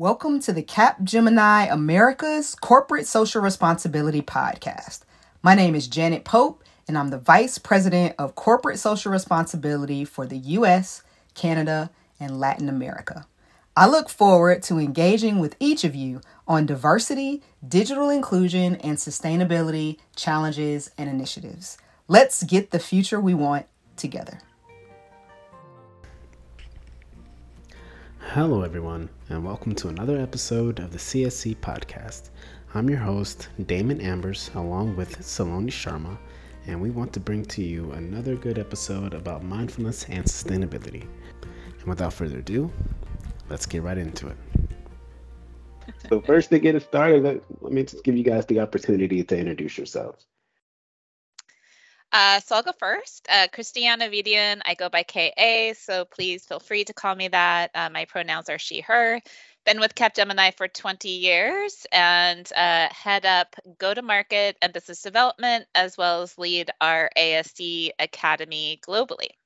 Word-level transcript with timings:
Welcome 0.00 0.40
to 0.40 0.54
the 0.54 0.62
Capgemini 0.62 1.70
America's 1.70 2.54
Corporate 2.54 3.06
Social 3.06 3.42
Responsibility 3.42 4.22
Podcast. 4.22 5.00
My 5.42 5.54
name 5.54 5.74
is 5.74 5.88
Janet 5.88 6.24
Pope, 6.24 6.64
and 6.88 6.96
I'm 6.96 7.08
the 7.08 7.18
Vice 7.18 7.58
President 7.58 8.14
of 8.18 8.34
Corporate 8.34 8.78
Social 8.78 9.12
Responsibility 9.12 10.06
for 10.06 10.26
the 10.26 10.38
US, 10.38 11.02
Canada, 11.34 11.90
and 12.18 12.40
Latin 12.40 12.70
America. 12.70 13.26
I 13.76 13.88
look 13.88 14.08
forward 14.08 14.62
to 14.62 14.78
engaging 14.78 15.38
with 15.38 15.54
each 15.60 15.84
of 15.84 15.94
you 15.94 16.22
on 16.48 16.64
diversity, 16.64 17.42
digital 17.68 18.08
inclusion, 18.08 18.76
and 18.76 18.96
sustainability 18.96 19.98
challenges 20.16 20.90
and 20.96 21.10
initiatives. 21.10 21.76
Let's 22.08 22.42
get 22.42 22.70
the 22.70 22.78
future 22.78 23.20
we 23.20 23.34
want 23.34 23.66
together. 23.98 24.40
Hello, 28.28 28.62
everyone, 28.62 29.08
and 29.28 29.44
welcome 29.44 29.74
to 29.74 29.88
another 29.88 30.16
episode 30.20 30.78
of 30.78 30.92
the 30.92 30.98
CSC 30.98 31.56
podcast. 31.56 32.30
I'm 32.74 32.88
your 32.88 33.00
host, 33.00 33.48
Damon 33.66 34.00
Ambers, 34.00 34.52
along 34.54 34.94
with 34.94 35.18
Saloni 35.18 35.70
Sharma, 35.70 36.16
and 36.68 36.80
we 36.80 36.90
want 36.90 37.12
to 37.14 37.20
bring 37.20 37.44
to 37.46 37.62
you 37.62 37.90
another 37.90 38.36
good 38.36 38.56
episode 38.56 39.14
about 39.14 39.42
mindfulness 39.42 40.04
and 40.04 40.24
sustainability. 40.24 41.08
And 41.80 41.86
without 41.86 42.12
further 42.12 42.38
ado, 42.38 42.70
let's 43.48 43.66
get 43.66 43.82
right 43.82 43.98
into 43.98 44.28
it. 44.28 44.36
So, 46.08 46.20
first 46.20 46.50
to 46.50 46.60
get 46.60 46.76
it 46.76 46.82
started, 46.82 47.24
let, 47.24 47.42
let 47.60 47.72
me 47.72 47.82
just 47.82 48.04
give 48.04 48.16
you 48.16 48.22
guys 48.22 48.46
the 48.46 48.60
opportunity 48.60 49.24
to 49.24 49.36
introduce 49.36 49.76
yourselves. 49.76 50.26
Uh, 52.12 52.40
so 52.40 52.56
I'll 52.56 52.62
go 52.62 52.72
first. 52.78 53.26
Uh, 53.30 53.46
Christiana 53.52 54.08
Vidian. 54.08 54.60
I 54.66 54.74
go 54.74 54.88
by 54.88 55.04
KA, 55.04 55.74
so 55.74 56.04
please 56.06 56.44
feel 56.46 56.60
free 56.60 56.84
to 56.84 56.92
call 56.94 57.14
me 57.14 57.28
that. 57.28 57.70
Uh, 57.74 57.90
my 57.90 58.04
pronouns 58.06 58.48
are 58.48 58.58
she, 58.58 58.80
her. 58.82 59.20
Been 59.66 59.78
with 59.80 59.94
Capgemini 59.94 60.56
for 60.56 60.66
20 60.68 61.08
years 61.10 61.86
and 61.92 62.50
uh, 62.56 62.88
head 62.90 63.26
up 63.26 63.54
go 63.78 63.94
to 63.94 64.02
market 64.02 64.56
and 64.62 64.72
business 64.72 65.02
development, 65.02 65.66
as 65.74 65.96
well 65.98 66.22
as 66.22 66.38
lead 66.38 66.70
our 66.80 67.10
ASD 67.16 67.90
Academy 68.00 68.80
globally. 68.86 69.39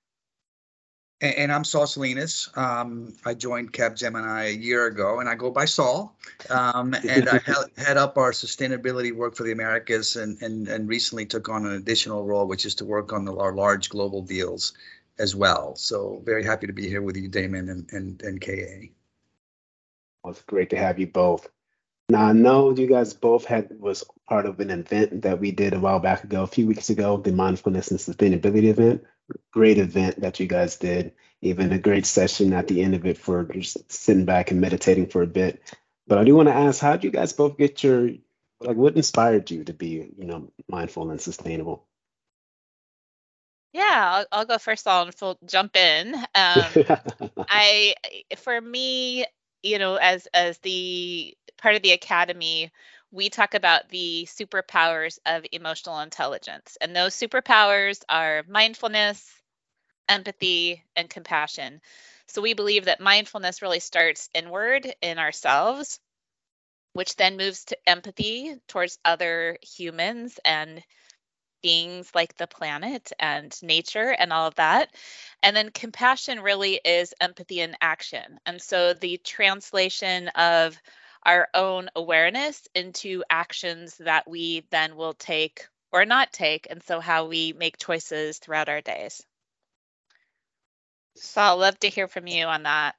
And, 1.20 1.34
and 1.34 1.52
I'm 1.52 1.64
Saul 1.64 1.86
Salinas. 1.86 2.48
Um, 2.56 3.14
I 3.24 3.34
joined 3.34 3.72
Capgemini 3.72 4.46
a 4.46 4.56
year 4.56 4.86
ago, 4.86 5.20
and 5.20 5.28
I 5.28 5.34
go 5.34 5.50
by 5.50 5.64
Saul. 5.64 6.16
Um, 6.50 6.94
and 7.08 7.28
I 7.28 7.40
head 7.76 7.96
up 7.96 8.18
our 8.18 8.32
sustainability 8.32 9.14
work 9.14 9.34
for 9.34 9.44
the 9.44 9.52
Americas, 9.52 10.16
and, 10.16 10.40
and 10.42 10.68
and 10.68 10.88
recently 10.88 11.26
took 11.26 11.48
on 11.48 11.66
an 11.66 11.72
additional 11.72 12.24
role, 12.24 12.46
which 12.46 12.66
is 12.66 12.74
to 12.76 12.84
work 12.84 13.12
on 13.12 13.24
the, 13.24 13.36
our 13.36 13.54
large 13.54 13.88
global 13.88 14.22
deals 14.22 14.74
as 15.18 15.36
well. 15.36 15.76
So 15.76 16.20
very 16.24 16.44
happy 16.44 16.66
to 16.66 16.72
be 16.72 16.88
here 16.88 17.02
with 17.02 17.16
you, 17.16 17.28
Damon 17.28 17.68
and 17.68 17.88
and, 17.92 18.22
and 18.22 18.40
KA. 18.40 18.88
Well, 20.22 20.32
it's 20.32 20.42
great 20.42 20.70
to 20.70 20.76
have 20.76 20.98
you 20.98 21.06
both. 21.06 21.48
Now 22.08 22.26
I 22.26 22.32
know 22.32 22.74
you 22.76 22.86
guys 22.86 23.14
both 23.14 23.44
had 23.44 23.70
was 23.78 24.04
part 24.28 24.46
of 24.46 24.60
an 24.60 24.70
event 24.70 25.22
that 25.22 25.40
we 25.40 25.52
did 25.52 25.72
a 25.72 25.80
while 25.80 26.00
back 26.00 26.24
ago, 26.24 26.42
a 26.42 26.46
few 26.46 26.66
weeks 26.66 26.90
ago, 26.90 27.16
the 27.16 27.32
mindfulness 27.32 27.90
and 27.90 28.00
sustainability 28.00 28.64
event 28.64 29.04
great 29.52 29.78
event 29.78 30.20
that 30.20 30.40
you 30.40 30.46
guys 30.46 30.76
did. 30.76 31.12
Even 31.40 31.72
a 31.72 31.78
great 31.78 32.06
session 32.06 32.52
at 32.52 32.68
the 32.68 32.82
end 32.82 32.94
of 32.94 33.04
it 33.06 33.18
for 33.18 33.44
just 33.44 33.92
sitting 33.92 34.24
back 34.24 34.50
and 34.50 34.60
meditating 34.60 35.08
for 35.08 35.22
a 35.22 35.26
bit. 35.26 35.60
But 36.06 36.18
I 36.18 36.24
do 36.24 36.34
want 36.34 36.48
to 36.48 36.54
ask, 36.54 36.80
how 36.80 36.92
did 36.92 37.04
you 37.04 37.10
guys 37.10 37.32
both 37.32 37.58
get 37.58 37.82
your 37.82 38.10
like? 38.60 38.76
What 38.76 38.96
inspired 38.96 39.50
you 39.50 39.64
to 39.64 39.72
be, 39.72 40.10
you 40.16 40.24
know, 40.24 40.50
mindful 40.68 41.10
and 41.10 41.20
sustainable? 41.20 41.86
Yeah, 43.72 44.24
I'll, 44.32 44.40
I'll 44.40 44.44
go 44.46 44.58
first. 44.58 44.86
I'll 44.86 45.10
jump 45.46 45.76
in. 45.76 46.14
Um, 46.14 46.24
I, 47.48 47.94
for 48.36 48.60
me, 48.60 49.26
you 49.62 49.78
know, 49.78 49.96
as 49.96 50.28
as 50.32 50.58
the 50.58 51.34
part 51.58 51.74
of 51.74 51.82
the 51.82 51.92
academy, 51.92 52.70
we 53.14 53.30
talk 53.30 53.54
about 53.54 53.88
the 53.90 54.26
superpowers 54.28 55.20
of 55.24 55.46
emotional 55.52 56.00
intelligence. 56.00 56.76
And 56.80 56.96
those 56.96 57.14
superpowers 57.14 58.02
are 58.08 58.42
mindfulness, 58.48 59.24
empathy, 60.08 60.82
and 60.96 61.08
compassion. 61.08 61.80
So 62.26 62.42
we 62.42 62.54
believe 62.54 62.86
that 62.86 63.00
mindfulness 63.00 63.62
really 63.62 63.78
starts 63.78 64.28
inward 64.34 64.92
in 65.00 65.20
ourselves, 65.20 66.00
which 66.94 67.14
then 67.14 67.36
moves 67.36 67.64
to 67.66 67.78
empathy 67.86 68.56
towards 68.66 68.98
other 69.04 69.58
humans 69.62 70.40
and 70.44 70.82
beings 71.62 72.10
like 72.16 72.36
the 72.36 72.48
planet 72.48 73.12
and 73.20 73.56
nature 73.62 74.10
and 74.10 74.32
all 74.32 74.48
of 74.48 74.56
that. 74.56 74.92
And 75.42 75.56
then 75.56 75.70
compassion 75.70 76.40
really 76.40 76.80
is 76.84 77.14
empathy 77.20 77.60
in 77.60 77.76
action. 77.80 78.38
And 78.44 78.60
so 78.60 78.92
the 78.92 79.18
translation 79.18 80.28
of 80.28 80.76
our 81.24 81.48
own 81.54 81.90
awareness 81.96 82.66
into 82.74 83.24
actions 83.30 83.96
that 83.98 84.28
we 84.28 84.64
then 84.70 84.96
will 84.96 85.14
take 85.14 85.66
or 85.92 86.04
not 86.04 86.32
take, 86.32 86.66
and 86.70 86.82
so 86.82 87.00
how 87.00 87.26
we 87.26 87.52
make 87.52 87.78
choices 87.78 88.38
throughout 88.38 88.68
our 88.68 88.80
days. 88.80 89.24
So 91.16 91.40
I'll 91.40 91.56
love 91.56 91.78
to 91.80 91.88
hear 91.88 92.08
from 92.08 92.26
you 92.26 92.46
on 92.46 92.64
that. 92.64 92.96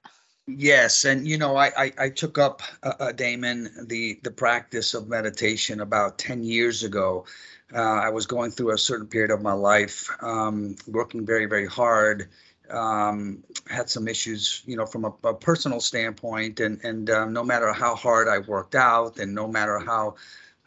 Yes, 0.47 1.05
and 1.05 1.27
you 1.27 1.37
know, 1.37 1.55
I 1.55 1.71
I, 1.75 1.93
I 1.97 2.09
took 2.09 2.37
up 2.37 2.61
uh, 2.83 2.93
uh, 2.99 3.11
Damon 3.11 3.87
the 3.87 4.19
the 4.23 4.31
practice 4.31 4.93
of 4.93 5.07
meditation 5.07 5.81
about 5.81 6.19
ten 6.19 6.43
years 6.43 6.83
ago. 6.83 7.25
Uh, 7.73 7.79
I 7.79 8.09
was 8.09 8.27
going 8.27 8.51
through 8.51 8.71
a 8.71 8.77
certain 8.77 9.07
period 9.07 9.31
of 9.31 9.41
my 9.41 9.53
life, 9.53 10.07
um, 10.21 10.75
working 10.87 11.25
very 11.25 11.47
very 11.47 11.65
hard, 11.65 12.29
um, 12.71 13.43
had 13.67 13.89
some 13.89 14.07
issues, 14.07 14.61
you 14.65 14.77
know, 14.77 14.85
from 14.85 15.05
a, 15.05 15.13
a 15.23 15.33
personal 15.33 15.79
standpoint, 15.79 16.59
and 16.59 16.83
and 16.83 17.09
um, 17.09 17.33
no 17.33 17.43
matter 17.43 17.73
how 17.73 17.95
hard 17.95 18.27
I 18.27 18.39
worked 18.39 18.75
out, 18.75 19.19
and 19.19 19.33
no 19.33 19.47
matter 19.47 19.79
how 19.79 20.15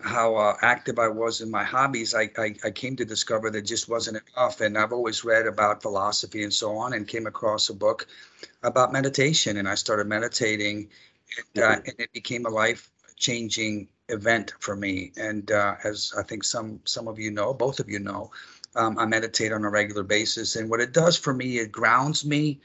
how 0.00 0.36
uh, 0.36 0.56
active 0.62 0.98
I 0.98 1.08
was 1.08 1.40
in 1.40 1.50
my 1.50 1.64
hobbies, 1.64 2.14
I, 2.14 2.30
I, 2.38 2.54
I 2.64 2.70
came 2.70 2.94
to 2.96 3.04
discover 3.04 3.50
that 3.50 3.62
just 3.62 3.88
wasn't 3.88 4.22
enough. 4.36 4.60
And 4.60 4.78
I've 4.78 4.92
always 4.92 5.24
read 5.24 5.46
about 5.46 5.82
philosophy 5.82 6.44
and 6.44 6.52
so 6.52 6.76
on, 6.76 6.92
and 6.92 7.06
came 7.06 7.26
across 7.26 7.68
a 7.68 7.74
book 7.74 8.06
about 8.62 8.92
meditation, 8.92 9.56
and 9.56 9.68
I 9.68 9.74
started 9.74 10.06
meditating, 10.06 10.90
and, 11.54 11.64
uh, 11.64 11.76
and 11.84 11.94
it 11.98 12.12
became 12.12 12.46
a 12.46 12.50
life 12.50 12.90
changing 13.16 13.88
event 14.08 14.54
for 14.60 14.74
me. 14.76 15.12
And 15.16 15.50
uh, 15.50 15.74
as 15.84 16.12
I 16.16 16.22
think 16.22 16.44
some 16.44 16.80
some 16.84 17.08
of 17.08 17.18
you 17.18 17.30
know, 17.30 17.52
both 17.52 17.80
of 17.80 17.88
you 17.88 17.98
know, 17.98 18.30
um, 18.76 18.98
I 18.98 19.06
meditate 19.06 19.52
on 19.52 19.64
a 19.64 19.70
regular 19.70 20.02
basis. 20.02 20.56
And 20.56 20.68
what 20.70 20.80
it 20.80 20.92
does 20.92 21.16
for 21.16 21.32
me, 21.32 21.58
it 21.58 21.72
grounds 21.72 22.24
me. 22.24 22.60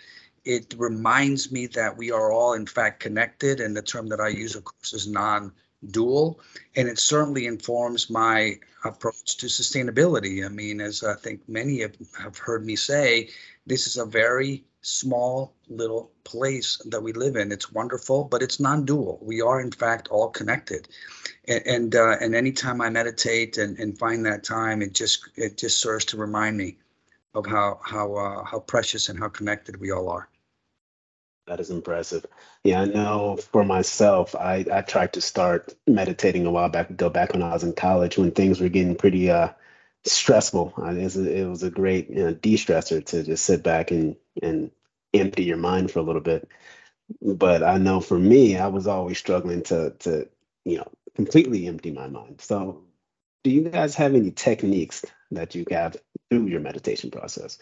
It 0.46 0.76
reminds 0.78 1.52
me 1.52 1.68
that 1.68 1.98
we 1.98 2.12
are 2.12 2.32
all, 2.32 2.54
in 2.54 2.66
fact, 2.66 3.00
connected. 3.00 3.60
And 3.60 3.76
the 3.76 3.82
term 3.82 4.08
that 4.10 4.20
I 4.20 4.30
use, 4.30 4.56
of 4.56 4.64
course, 4.64 4.94
is 4.94 5.08
non 5.08 5.52
dual. 5.92 6.40
And 6.76 6.88
it 6.88 7.00
certainly 7.00 7.46
informs 7.46 8.10
my 8.10 8.60
approach 8.86 9.38
to 9.38 9.48
sustainability. 9.48 10.46
I 10.46 10.50
mean, 10.50 10.82
as 10.82 11.04
I 11.04 11.16
think 11.16 11.48
many 11.48 11.82
have, 11.82 11.96
have 12.18 12.38
heard 12.38 12.66
me 12.66 12.76
say, 12.76 13.30
this 13.66 13.88
is 13.88 13.98
a 13.98 14.06
very 14.06 14.66
small 14.82 15.54
little 15.70 16.12
place 16.26 16.82
that 16.86 17.02
we 17.02 17.14
live 17.14 17.38
in. 17.38 17.52
It's 17.52 17.72
wonderful, 17.72 18.26
but 18.26 18.44
it's 18.44 18.60
non-dual. 18.60 19.20
We 19.22 19.42
are 19.42 19.62
in 19.62 19.72
fact 19.72 20.10
all 20.10 20.30
connected, 20.30 20.90
and 21.48 21.64
and, 21.66 21.96
uh, 21.96 22.16
and 22.20 22.36
anytime 22.36 22.82
I 22.82 22.90
meditate 22.90 23.58
and, 23.58 23.78
and 23.80 23.98
find 23.98 24.26
that 24.26 24.44
time, 24.44 24.82
it 24.82 24.94
just 24.94 25.30
it 25.36 25.58
just 25.58 25.80
serves 25.80 26.06
to 26.06 26.18
remind 26.18 26.58
me 26.58 26.78
of 27.34 27.46
how 27.46 27.80
how 27.84 28.16
uh, 28.16 28.44
how 28.44 28.60
precious 28.60 29.10
and 29.10 29.20
how 29.20 29.30
connected 29.30 29.80
we 29.80 29.92
all 29.92 30.10
are. 30.10 30.30
That 31.48 31.60
is 31.60 31.70
impressive. 31.70 32.26
Yeah, 32.64 32.82
I 32.82 32.86
know 32.86 33.38
for 33.52 33.66
myself, 33.66 34.34
I, 34.34 34.66
I 34.72 34.82
tried 34.82 35.14
to 35.14 35.22
start 35.22 35.76
meditating 35.86 36.46
a 36.46 36.52
while 36.52 36.70
back 36.70 36.90
ago, 36.90 37.10
back 37.10 37.34
when 37.34 37.44
I 37.44 37.52
was 37.52 37.64
in 37.64 37.74
college, 37.74 38.18
when 38.18 38.32
things 38.32 38.62
were 38.62 38.70
getting 38.70 38.96
pretty 38.96 39.30
uh, 39.30 39.50
stressful. 40.06 40.74
Uh, 40.78 40.92
it 40.96 41.46
was 41.46 41.64
a, 41.64 41.70
great 41.70 42.10
you 42.10 42.24
know, 42.24 42.34
de-stressor 42.34 43.06
to 43.08 43.24
just 43.24 43.46
sit 43.46 43.62
back 43.62 43.92
and 43.92 44.16
and 44.42 44.72
empty 45.14 45.44
your 45.44 45.58
mind 45.58 45.92
for 45.92 46.00
a 46.00 46.04
little 46.04 46.22
bit. 46.22 46.48
But 47.22 47.62
I 47.62 47.78
know 47.78 48.00
for 48.00 48.18
me, 48.18 48.58
I 48.58 48.68
was 48.68 48.88
always 48.88 49.18
struggling 49.18 49.64
to 49.64 49.92
to 50.00 50.30
you 50.64 50.78
know 50.78 50.88
completely 51.16 51.68
empty 51.68 51.92
my 51.92 52.08
mind. 52.08 52.42
So, 52.42 52.84
do 53.44 53.50
you 53.50 53.70
guys 53.70 53.96
have 53.96 54.16
any 54.16 54.32
techniques 54.32 55.04
that 55.32 55.56
you 55.56 55.66
have 55.72 55.98
through 56.30 56.48
your 56.48 56.62
meditation 56.62 57.12
process? 57.12 57.58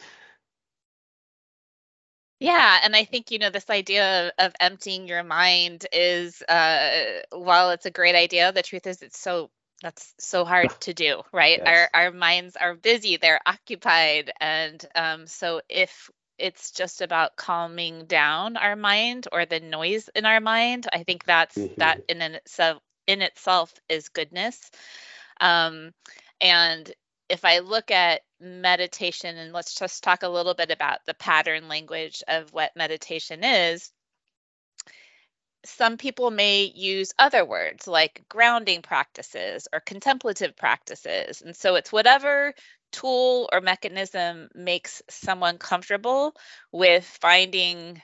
Yeah, 2.39 2.79
and 2.83 2.95
I 2.95 3.03
think 3.03 3.29
you 3.29 3.37
know 3.37 3.51
this 3.51 3.69
idea 3.69 4.27
of, 4.27 4.47
of 4.47 4.53
emptying 4.59 5.07
your 5.07 5.23
mind 5.23 5.85
is, 5.93 6.41
uh, 6.41 7.21
while 7.31 7.69
it's 7.69 7.85
a 7.85 7.91
great 7.91 8.15
idea, 8.15 8.51
the 8.51 8.63
truth 8.63 8.87
is 8.87 9.01
it's 9.03 9.19
so 9.19 9.51
that's 9.81 10.13
so 10.19 10.45
hard 10.45 10.69
to 10.81 10.93
do, 10.93 11.21
right? 11.31 11.59
Yes. 11.63 11.89
Our 11.93 12.05
our 12.05 12.11
minds 12.11 12.55
are 12.55 12.73
busy, 12.73 13.17
they're 13.17 13.39
occupied, 13.45 14.31
and 14.39 14.83
um, 14.95 15.27
so 15.27 15.61
if 15.69 16.09
it's 16.39 16.71
just 16.71 17.01
about 17.01 17.35
calming 17.35 18.05
down 18.05 18.57
our 18.57 18.75
mind 18.75 19.27
or 19.31 19.45
the 19.45 19.59
noise 19.59 20.09
in 20.15 20.25
our 20.25 20.39
mind, 20.39 20.87
I 20.91 21.03
think 21.03 21.25
that's 21.25 21.55
mm-hmm. 21.55 21.75
that 21.77 22.01
in 22.09 22.21
itself 22.21 22.81
in 23.07 23.21
itself 23.21 23.73
is 23.89 24.09
goodness. 24.09 24.71
Um, 25.39 25.91
and 26.39 26.91
if 27.29 27.45
I 27.45 27.59
look 27.59 27.91
at 27.91 28.21
meditation, 28.39 29.37
and 29.37 29.53
let's 29.53 29.75
just 29.75 30.03
talk 30.03 30.23
a 30.23 30.29
little 30.29 30.53
bit 30.53 30.71
about 30.71 30.99
the 31.05 31.13
pattern 31.13 31.67
language 31.67 32.23
of 32.27 32.51
what 32.53 32.75
meditation 32.75 33.43
is 33.43 33.91
some 35.65 35.97
people 35.97 36.31
may 36.31 36.63
use 36.75 37.13
other 37.19 37.45
words 37.45 37.87
like 37.87 38.23
grounding 38.29 38.81
practices 38.81 39.67
or 39.71 39.79
contemplative 39.79 40.55
practices. 40.55 41.41
And 41.41 41.55
so 41.55 41.75
it's 41.75 41.91
whatever 41.91 42.53
tool 42.91 43.47
or 43.51 43.61
mechanism 43.61 44.49
makes 44.55 45.01
someone 45.09 45.57
comfortable 45.57 46.35
with 46.71 47.05
finding 47.05 48.01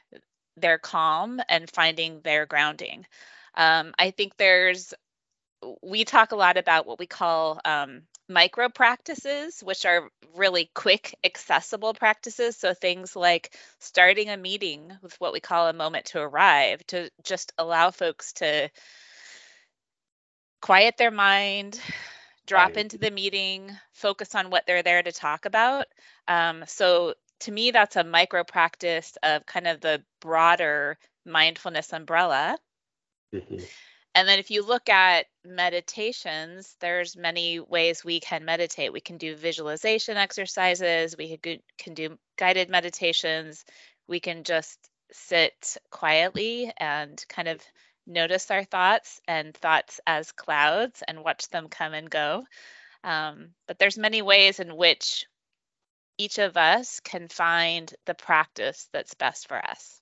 their 0.56 0.78
calm 0.78 1.42
and 1.50 1.70
finding 1.70 2.22
their 2.22 2.46
grounding. 2.46 3.06
Um, 3.58 3.94
I 4.00 4.12
think 4.12 4.38
there's, 4.38 4.94
we 5.82 6.06
talk 6.06 6.32
a 6.32 6.38
lot 6.38 6.58
about 6.58 6.86
what 6.86 7.00
we 7.00 7.08
call 7.08 7.60
um, 7.66 8.04
micro 8.30 8.70
practices, 8.70 9.62
which 9.62 9.86
are 9.86 10.10
really 10.36 10.70
quick, 10.76 11.16
accessible 11.24 11.94
practices. 11.94 12.56
So 12.56 12.74
things 12.74 13.16
like 13.16 13.58
starting 13.80 14.30
a 14.30 14.38
meeting 14.38 14.92
with 15.02 15.16
what 15.20 15.34
we 15.34 15.40
call 15.40 15.68
a 15.68 15.74
moment 15.74 16.06
to 16.08 16.20
arrive 16.20 16.86
to 16.88 17.10
just 17.24 17.52
allow 17.58 17.92
folks 17.92 18.34
to 18.34 18.70
quiet 20.62 20.96
their 20.98 21.12
mind, 21.12 21.80
drop 22.46 22.70
right. 22.70 22.78
into 22.78 22.98
the 22.98 23.12
meeting, 23.12 23.72
focus 23.94 24.36
on 24.36 24.50
what 24.50 24.66
they're 24.68 24.84
there 24.84 25.04
to 25.04 25.12
talk 25.12 25.46
about. 25.46 25.86
Um, 26.28 26.64
so 26.68 27.16
to 27.42 27.52
me, 27.52 27.72
that's 27.72 27.96
a 27.96 28.04
micro 28.04 28.44
practice 28.44 29.18
of 29.24 29.46
kind 29.46 29.68
of 29.68 29.82
the 29.82 30.04
broader 30.22 30.98
mindfulness 31.26 31.94
umbrella. 31.94 32.58
Mm-hmm. 33.34 33.64
And 34.16 34.28
then 34.28 34.40
if 34.40 34.50
you 34.50 34.66
look 34.66 34.90
at 34.90 35.28
meditations, 35.46 36.76
there's 36.80 37.16
many 37.16 37.60
ways 37.60 38.04
we 38.04 38.20
can 38.20 38.46
meditate. 38.46 38.92
We 38.92 39.00
can 39.00 39.18
do 39.18 39.36
visualization 39.36 40.18
exercises, 40.18 41.16
we 41.16 41.38
can 41.78 41.94
do 41.94 42.18
guided 42.36 42.70
meditations, 42.70 43.64
we 44.08 44.20
can 44.20 44.44
just 44.44 44.80
sit 45.12 45.78
quietly 45.92 46.72
and 46.78 47.24
kind 47.30 47.48
of 47.48 47.62
notice 48.08 48.50
our 48.50 48.64
thoughts 48.64 49.22
and 49.28 49.54
thoughts 49.54 50.00
as 50.08 50.32
clouds 50.32 51.04
and 51.08 51.24
watch 51.24 51.50
them 51.50 51.68
come 51.68 51.94
and 51.94 52.10
go. 52.10 52.46
Um, 53.04 53.50
but 53.68 53.78
there's 53.78 53.98
many 53.98 54.22
ways 54.22 54.60
in 54.60 54.76
which 54.76 55.26
each 56.18 56.40
of 56.40 56.58
us 56.58 57.00
can 57.02 57.28
find 57.28 57.94
the 58.06 58.16
practice 58.16 58.90
that's 58.92 59.14
best 59.14 59.48
for 59.48 59.58
us. 59.58 60.02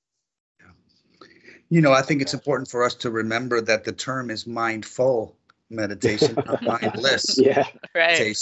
You 1.70 1.82
know, 1.82 1.94
I 1.94 2.02
think 2.02 2.22
it's 2.22 2.34
important 2.34 2.70
for 2.70 2.84
us 2.84 2.94
to 2.96 3.10
remember 3.10 3.60
that 3.62 3.84
the 3.84 3.92
term 3.92 4.30
is 4.30 4.46
mindful 4.46 5.36
meditation, 5.70 6.36
not 6.46 6.64
mindless 6.64 7.40
yeah. 7.40 7.68
Right. 7.94 8.36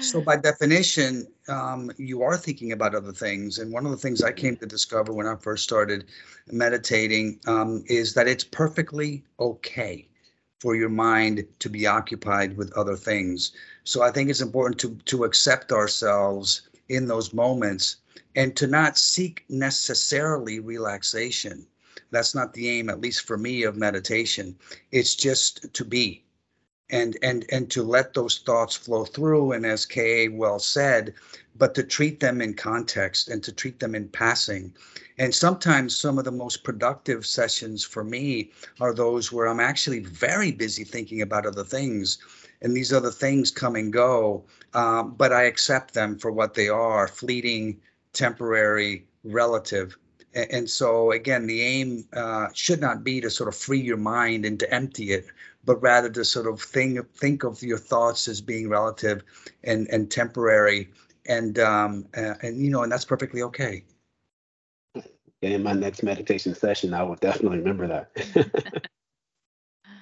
So, 0.00 0.20
by 0.20 0.36
definition, 0.36 1.28
um, 1.48 1.92
you 1.96 2.22
are 2.22 2.36
thinking 2.36 2.72
about 2.72 2.94
other 2.94 3.12
things. 3.12 3.58
And 3.58 3.72
one 3.72 3.86
of 3.86 3.92
the 3.92 3.96
things 3.96 4.22
I 4.22 4.32
came 4.32 4.56
to 4.56 4.66
discover 4.66 5.12
when 5.12 5.28
I 5.28 5.36
first 5.36 5.62
started 5.62 6.06
meditating 6.50 7.38
um, 7.46 7.84
is 7.86 8.14
that 8.14 8.26
it's 8.26 8.42
perfectly 8.42 9.24
okay 9.38 10.08
for 10.58 10.74
your 10.74 10.88
mind 10.88 11.46
to 11.60 11.70
be 11.70 11.86
occupied 11.86 12.56
with 12.56 12.76
other 12.76 12.96
things. 12.96 13.52
So, 13.84 14.02
I 14.02 14.10
think 14.10 14.28
it's 14.28 14.40
important 14.40 14.80
to 14.80 14.96
to 15.06 15.24
accept 15.24 15.70
ourselves 15.70 16.68
in 16.88 17.06
those 17.06 17.32
moments 17.32 17.96
and 18.34 18.56
to 18.56 18.66
not 18.66 18.98
seek 18.98 19.44
necessarily 19.48 20.58
relaxation 20.58 21.66
that's 22.10 22.34
not 22.34 22.52
the 22.52 22.68
aim, 22.68 22.90
at 22.90 23.00
least 23.00 23.26
for 23.26 23.38
me, 23.38 23.62
of 23.62 23.76
meditation. 23.76 24.56
It's 24.90 25.14
just 25.14 25.72
to 25.72 25.84
be 25.84 26.24
and 26.90 27.16
and 27.22 27.44
and 27.50 27.70
to 27.70 27.82
let 27.82 28.14
those 28.14 28.38
thoughts 28.38 28.76
flow 28.76 29.04
through 29.04 29.52
and 29.52 29.64
as 29.64 29.86
ka 29.86 30.26
well 30.32 30.58
said 30.58 31.14
but 31.56 31.74
to 31.74 31.82
treat 31.82 32.20
them 32.20 32.40
in 32.40 32.54
context 32.54 33.28
and 33.28 33.42
to 33.42 33.52
treat 33.52 33.78
them 33.78 33.94
in 33.94 34.08
passing 34.08 34.72
and 35.18 35.34
sometimes 35.34 35.96
some 35.96 36.18
of 36.18 36.24
the 36.24 36.32
most 36.32 36.64
productive 36.64 37.24
sessions 37.24 37.84
for 37.84 38.02
me 38.04 38.50
are 38.80 38.92
those 38.94 39.30
where 39.32 39.46
i'm 39.46 39.60
actually 39.60 40.00
very 40.00 40.50
busy 40.50 40.84
thinking 40.84 41.22
about 41.22 41.46
other 41.46 41.64
things 41.64 42.18
and 42.62 42.76
these 42.76 42.92
other 42.92 43.10
things 43.10 43.50
come 43.50 43.76
and 43.76 43.92
go 43.92 44.44
um, 44.74 45.14
but 45.16 45.32
i 45.32 45.44
accept 45.44 45.94
them 45.94 46.18
for 46.18 46.32
what 46.32 46.54
they 46.54 46.68
are 46.68 47.06
fleeting 47.06 47.80
temporary 48.12 49.06
relative 49.22 49.96
and 50.34 50.68
so 50.70 51.12
again 51.12 51.46
the 51.46 51.62
aim 51.62 52.04
uh, 52.12 52.48
should 52.54 52.80
not 52.80 53.02
be 53.02 53.20
to 53.20 53.30
sort 53.30 53.48
of 53.48 53.56
free 53.56 53.80
your 53.80 53.96
mind 53.96 54.44
and 54.44 54.60
to 54.60 54.72
empty 54.72 55.12
it 55.12 55.26
but 55.64 55.82
rather 55.82 56.08
to 56.08 56.24
sort 56.24 56.46
of 56.46 56.60
think 56.60 56.98
think 57.14 57.44
of 57.44 57.62
your 57.62 57.78
thoughts 57.78 58.28
as 58.28 58.40
being 58.40 58.68
relative 58.68 59.22
and 59.64 59.88
and 59.88 60.10
temporary. 60.10 60.88
And 61.26 61.58
um 61.58 62.06
and 62.14 62.62
you 62.62 62.70
know 62.70 62.82
and 62.82 62.90
that's 62.90 63.04
perfectly 63.04 63.42
okay 63.42 63.84
in 65.42 65.62
my 65.62 65.72
next 65.72 66.02
meditation 66.02 66.54
session 66.54 66.92
i 66.92 67.02
will 67.02 67.16
definitely 67.16 67.58
remember 67.58 67.86
that. 67.86 68.86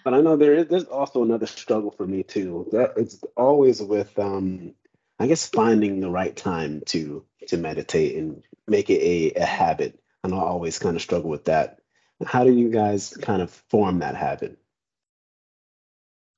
But 0.04 0.14
i 0.14 0.20
know 0.22 0.36
there 0.36 0.54
is 0.54 0.68
there's 0.68 0.84
also 0.84 1.22
another 1.22 1.46
struggle 1.46 1.90
for 1.90 2.06
me 2.06 2.22
too. 2.22 2.66
That 2.72 2.94
it's 2.96 3.22
always 3.36 3.82
with 3.82 4.16
um 4.18 4.74
i 5.18 5.26
guess 5.26 5.46
finding 5.46 6.00
the 6.00 6.08
right 6.08 6.34
time 6.34 6.82
to 6.86 7.24
to 7.48 7.56
meditate 7.58 8.16
and 8.16 8.42
make 8.66 8.88
it 8.88 9.02
a, 9.02 9.32
a 9.42 9.44
habit 9.44 10.00
and 10.32 10.40
I 10.40 10.44
always 10.44 10.78
kind 10.78 10.96
of 10.96 11.02
struggle 11.02 11.30
with 11.30 11.46
that. 11.46 11.80
How 12.24 12.44
do 12.44 12.52
you 12.52 12.70
guys 12.70 13.16
kind 13.22 13.42
of 13.42 13.50
form 13.50 14.00
that 14.00 14.16
habit? 14.16 14.58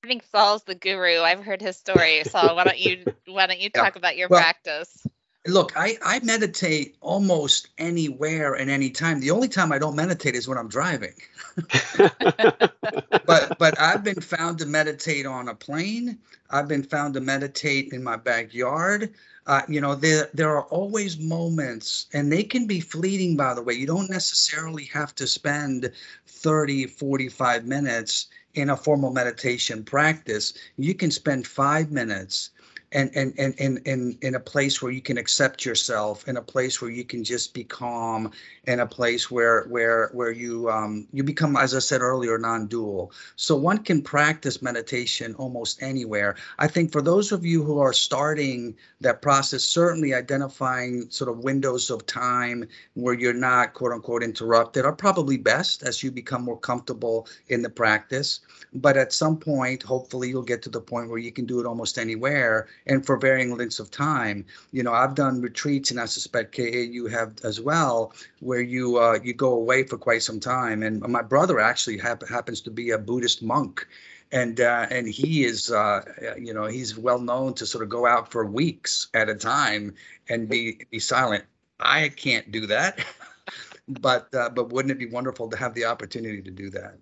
I 0.04 0.06
think 0.06 0.25
Saul's 0.31 0.64
the 0.64 0.75
guru. 0.75 1.20
I've 1.20 1.44
heard 1.44 1.60
his 1.60 1.76
story. 1.76 2.25
Saul, 2.25 2.56
why 2.56 2.64
don't 2.64 2.78
you 2.78 3.04
why 3.26 3.46
don't 3.46 3.60
you 3.60 3.70
talk 3.70 3.94
yeah. 3.94 3.98
about 3.98 4.16
your 4.16 4.28
well, 4.28 4.40
practice? 4.40 5.06
Look, 5.46 5.72
I, 5.75 5.96
I 6.02 6.20
meditate 6.20 6.96
almost 7.00 7.69
anywhere 7.78 8.54
and 8.54 8.70
anytime. 8.70 9.20
The 9.20 9.31
only 9.31 9.48
time 9.48 9.72
I 9.72 9.78
don't 9.78 9.96
meditate 9.96 10.34
is 10.34 10.46
when 10.46 10.58
I'm 10.58 10.69
driving. 10.69 11.14
but 11.96 13.58
but 13.58 13.81
I've 13.81 14.04
been 14.04 14.20
found 14.20 14.58
to 14.58 14.66
meditate 14.66 15.25
on 15.25 15.48
a 15.48 15.54
plane. 15.54 16.19
I've 16.50 16.69
been 16.69 16.82
found 16.82 17.14
to 17.14 17.20
meditate 17.20 17.92
in 17.94 18.02
my 18.02 18.16
backyard. 18.16 19.14
Uh, 19.46 19.62
you 19.66 19.81
know, 19.81 19.94
there 19.94 20.28
there 20.34 20.50
are 20.50 20.64
always 20.64 21.19
moments, 21.19 22.06
and 22.12 22.31
they 22.31 22.42
can 22.42 22.66
be 22.66 22.81
fleeting. 22.81 23.34
By 23.34 23.54
the 23.54 23.62
way, 23.62 23.72
you 23.72 23.87
don't 23.87 24.10
necessarily 24.10 24.84
have 24.84 25.14
to 25.14 25.26
spend 25.26 25.90
30, 26.26 26.87
45 26.87 27.64
minutes 27.64 28.26
in 28.54 28.69
a 28.69 28.76
formal 28.76 29.10
meditation 29.10 29.84
practice. 29.84 30.52
You 30.76 30.94
can 30.94 31.10
spend 31.10 31.46
five 31.46 31.90
minutes 31.90 32.50
and 32.92 33.10
and 33.14 33.32
and 33.38 33.54
in 33.58 33.78
in 33.84 34.19
in 34.20 34.34
a 34.34 34.40
place 34.40 34.82
where 34.82 34.90
you 34.90 35.00
can 35.00 35.16
accept 35.16 35.64
yourself 35.64 36.26
in 36.26 36.37
a 36.37 36.42
place 36.42 36.82
where 36.82 36.90
you 36.90 37.04
can 37.04 37.22
just 37.22 37.54
be 37.54 37.62
calm 37.62 38.32
in 38.66 38.81
a 38.81 38.87
place 38.87 39.31
where 39.31 39.64
where 39.69 40.09
where 40.12 40.32
you 40.32 40.68
um 40.68 41.06
you 41.12 41.23
become 41.23 41.56
as 41.56 41.75
i 41.75 41.78
said 41.78 42.00
earlier 42.00 42.37
non-dual. 42.37 43.12
So 43.37 43.54
one 43.54 43.78
can 43.78 44.02
practice 44.02 44.61
meditation 44.61 45.35
almost 45.37 45.82
anywhere. 45.82 46.35
I 46.59 46.66
think 46.66 46.90
for 46.90 47.00
those 47.00 47.30
of 47.30 47.44
you 47.44 47.62
who 47.62 47.78
are 47.78 47.92
starting 47.92 48.75
that 49.00 49.23
process 49.23 49.62
certainly 49.62 50.12
identifying 50.12 51.09
sort 51.11 51.30
of 51.30 51.38
windows 51.44 51.90
of 51.90 52.06
time 52.06 52.66
where 52.94 53.14
you're 53.14 53.32
not 53.32 53.73
quote 53.75 53.92
unquote 53.92 54.25
interrupted 54.25 54.85
are 54.85 54.92
probably 54.92 55.37
best 55.37 55.85
as 55.85 56.02
you 56.02 56.11
become 56.11 56.42
more 56.42 56.59
comfortable 56.59 57.28
in 57.49 57.62
the 57.62 57.70
practice. 57.70 58.40
But 58.75 58.97
at 58.97 59.12
some 59.12 59.37
point 59.37 59.82
hopefully 59.85 60.28
you'll 60.28 60.42
get 60.42 60.62
to 60.62 60.70
the 60.70 60.80
point 60.80 61.09
where 61.09 61.18
you 61.18 61.30
can 61.30 61.47
do 61.47 61.61
it 61.61 61.66
almost 61.66 61.97
anywhere 61.97 62.66
and 62.87 63.04
for 63.04 63.16
varying 63.16 63.56
lengths 63.56 63.78
of 63.78 63.90
time. 63.90 64.46
You 64.72 64.82
know, 64.82 64.92
I've 64.92 65.14
done 65.14 65.40
retreats, 65.40 65.90
and 65.90 66.00
I 66.00 66.06
suspect 66.06 66.56
KA 66.56 66.62
you 66.62 67.06
have 67.06 67.34
as 67.44 67.60
well, 67.60 68.12
where 68.40 68.60
you 68.60 68.99
uh, 68.99 69.18
you 69.22 69.34
go 69.34 69.52
away 69.54 69.84
for 69.84 69.99
quite 69.99 70.22
some 70.22 70.40
time. 70.40 70.82
And 70.82 71.00
my 71.00 71.22
brother 71.22 71.60
actually 71.60 71.99
hap- 71.99 72.28
happens 72.28 72.60
to 72.62 72.70
be 72.70 72.90
a 72.90 72.99
Buddhist 72.99 73.42
monk, 73.42 73.87
and 74.32 74.60
uh, 74.60 74.87
and 74.90 75.06
he 75.08 75.44
is 75.44 75.70
uh, 75.70 76.02
you 76.38 76.54
know 76.54 76.66
he's 76.66 76.96
well 76.96 77.18
known 77.18 77.54
to 77.54 77.66
sort 77.66 77.84
of 77.84 77.90
go 77.90 78.06
out 78.06 78.30
for 78.30 78.44
weeks 78.44 79.08
at 79.14 79.28
a 79.28 79.34
time 79.34 79.94
and 80.28 80.49
be 80.49 80.87
be 80.90 80.99
silent. 80.99 81.44
I 81.78 82.08
can't 82.08 82.50
do 82.50 82.66
that, 82.66 83.04
but 83.88 84.34
uh, 84.34 84.50
but 84.50 84.70
wouldn't 84.70 84.92
it 84.92 84.99
be 84.99 85.06
wonderful 85.06 85.49
to 85.50 85.56
have 85.56 85.75
the 85.75 85.87
opportunity 85.87 86.42
to 86.42 86.50
do 86.50 86.70
that? 86.70 86.99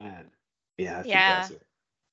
Man, 0.00 0.30
yeah, 0.76 1.02
yeah. 1.04 1.48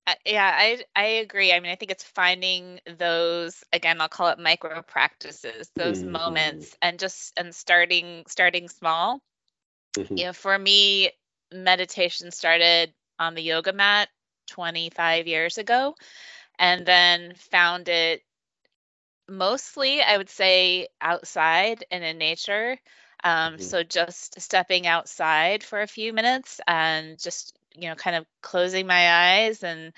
Uh, 0.08 0.14
yeah, 0.26 0.52
I 0.54 0.84
I 0.96 1.06
agree. 1.06 1.52
I 1.52 1.60
mean, 1.60 1.72
I 1.72 1.76
think 1.76 1.92
it's 1.92 2.04
finding 2.04 2.80
those 2.98 3.64
again. 3.74 4.00
I'll 4.00 4.08
call 4.08 4.30
it 4.30 4.40
micro 4.40 4.82
practices, 4.84 5.72
those 5.76 6.00
mm-hmm. 6.00 6.12
moments, 6.12 6.76
and 6.82 7.00
just 7.00 7.34
and 7.38 7.54
starting 7.56 8.24
starting 8.28 8.70
small. 8.70 9.20
Mm-hmm. 9.98 10.18
You 10.18 10.26
know, 10.26 10.34
for 10.34 10.58
me, 10.58 11.12
meditation 11.52 12.32
started 12.32 12.94
on 13.18 13.34
the 13.34 13.42
yoga 13.42 13.74
mat 13.74 14.10
25 14.52 15.26
years 15.26 15.58
ago, 15.58 15.96
and 16.60 16.86
then 16.86 17.34
found 17.36 17.90
it 17.90 18.22
mostly, 19.28 20.02
I 20.04 20.18
would 20.18 20.30
say, 20.30 20.88
outside 21.02 21.84
and 21.90 22.04
in 22.04 22.20
nature. 22.20 22.78
Um, 23.24 23.54
mm-hmm. 23.54 23.62
So 23.64 23.82
just 23.82 24.40
stepping 24.40 24.86
outside 24.86 25.64
for 25.64 25.82
a 25.82 25.88
few 25.88 26.14
minutes 26.14 26.62
and 26.68 27.18
just 27.18 27.58
you 27.78 27.90
know, 27.90 27.96
kind 27.96 28.16
of 28.16 28.26
closing 28.42 28.88
my 28.88 29.44
eyes 29.44 29.64
and 29.64 29.94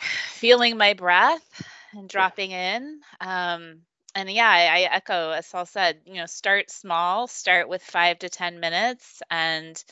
feeling 0.00 0.76
my 0.76 0.94
breath 0.94 1.62
and 1.92 2.08
dropping 2.08 2.52
in. 2.52 3.00
Um, 3.20 3.80
and 4.14 4.30
yeah, 4.30 4.48
I, 4.48 4.78
I 4.78 4.80
echo 4.92 5.30
as 5.30 5.46
Saul 5.46 5.66
said. 5.66 6.00
You 6.04 6.14
know, 6.14 6.26
start 6.26 6.70
small. 6.70 7.26
Start 7.26 7.68
with 7.68 7.82
five 7.82 8.18
to 8.20 8.28
ten 8.28 8.60
minutes, 8.60 9.22
and 9.30 9.82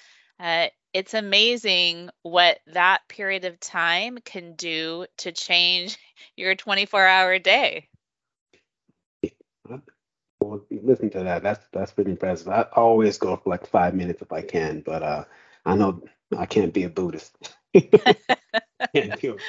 uh, 0.40 0.66
it's 0.92 1.14
amazing 1.14 2.10
what 2.22 2.58
that 2.68 3.02
period 3.08 3.44
of 3.44 3.60
time 3.60 4.18
can 4.25 4.54
do 4.54 5.06
to 5.18 5.32
change 5.32 5.96
your 6.37 6.56
24-hour 6.56 7.38
day. 7.38 7.88
Well, 10.40 10.64
listen 10.70 11.10
to 11.10 11.25
that. 11.25 11.42
That's 11.42 11.66
that's 11.72 11.92
pretty 11.92 12.12
impressive. 12.12 12.48
I 12.48 12.62
always 12.72 13.18
go 13.18 13.37
for 13.37 13.50
like 13.50 13.66
five 13.66 13.94
minutes 13.94 14.22
if 14.22 14.32
I 14.32 14.42
can, 14.42 14.80
but 14.80 15.02
uh, 15.02 15.25
I 15.65 15.77
know 15.77 16.03
I 16.37 16.47
can't 16.47 16.75
be 16.75 16.85
a 16.85 16.88
Buddhist. 16.88 17.37
can't 17.75 19.21
do 19.21 19.35
it. 19.35 19.41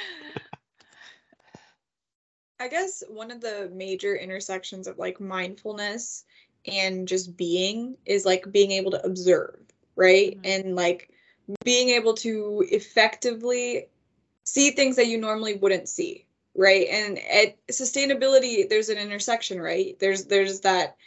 I 2.59 2.67
guess 2.67 3.03
one 3.07 3.31
of 3.31 3.39
the 3.39 3.71
major 3.73 4.15
intersections 4.15 4.87
of 4.87 4.97
like 4.97 5.21
mindfulness 5.21 6.25
and 6.65 7.07
just 7.07 7.37
being 7.37 7.95
is 8.05 8.25
like 8.25 8.51
being 8.51 8.71
able 8.71 8.91
to 8.91 9.05
observe, 9.05 9.59
right? 9.95 10.37
Mm-hmm. 10.41 10.67
And 10.67 10.75
like 10.75 11.09
being 11.63 11.89
able 11.89 12.15
to 12.15 12.65
effectively 12.69 13.87
see 14.43 14.71
things 14.71 14.97
that 14.97 15.07
you 15.07 15.17
normally 15.17 15.55
wouldn't 15.55 15.87
see, 15.87 16.25
right? 16.55 16.87
And 16.89 17.17
at 17.19 17.65
sustainability, 17.67 18.67
there's 18.67 18.89
an 18.89 18.97
intersection, 18.97 19.61
right? 19.61 19.97
There's 19.99 20.25
there's 20.25 20.61
that 20.61 20.97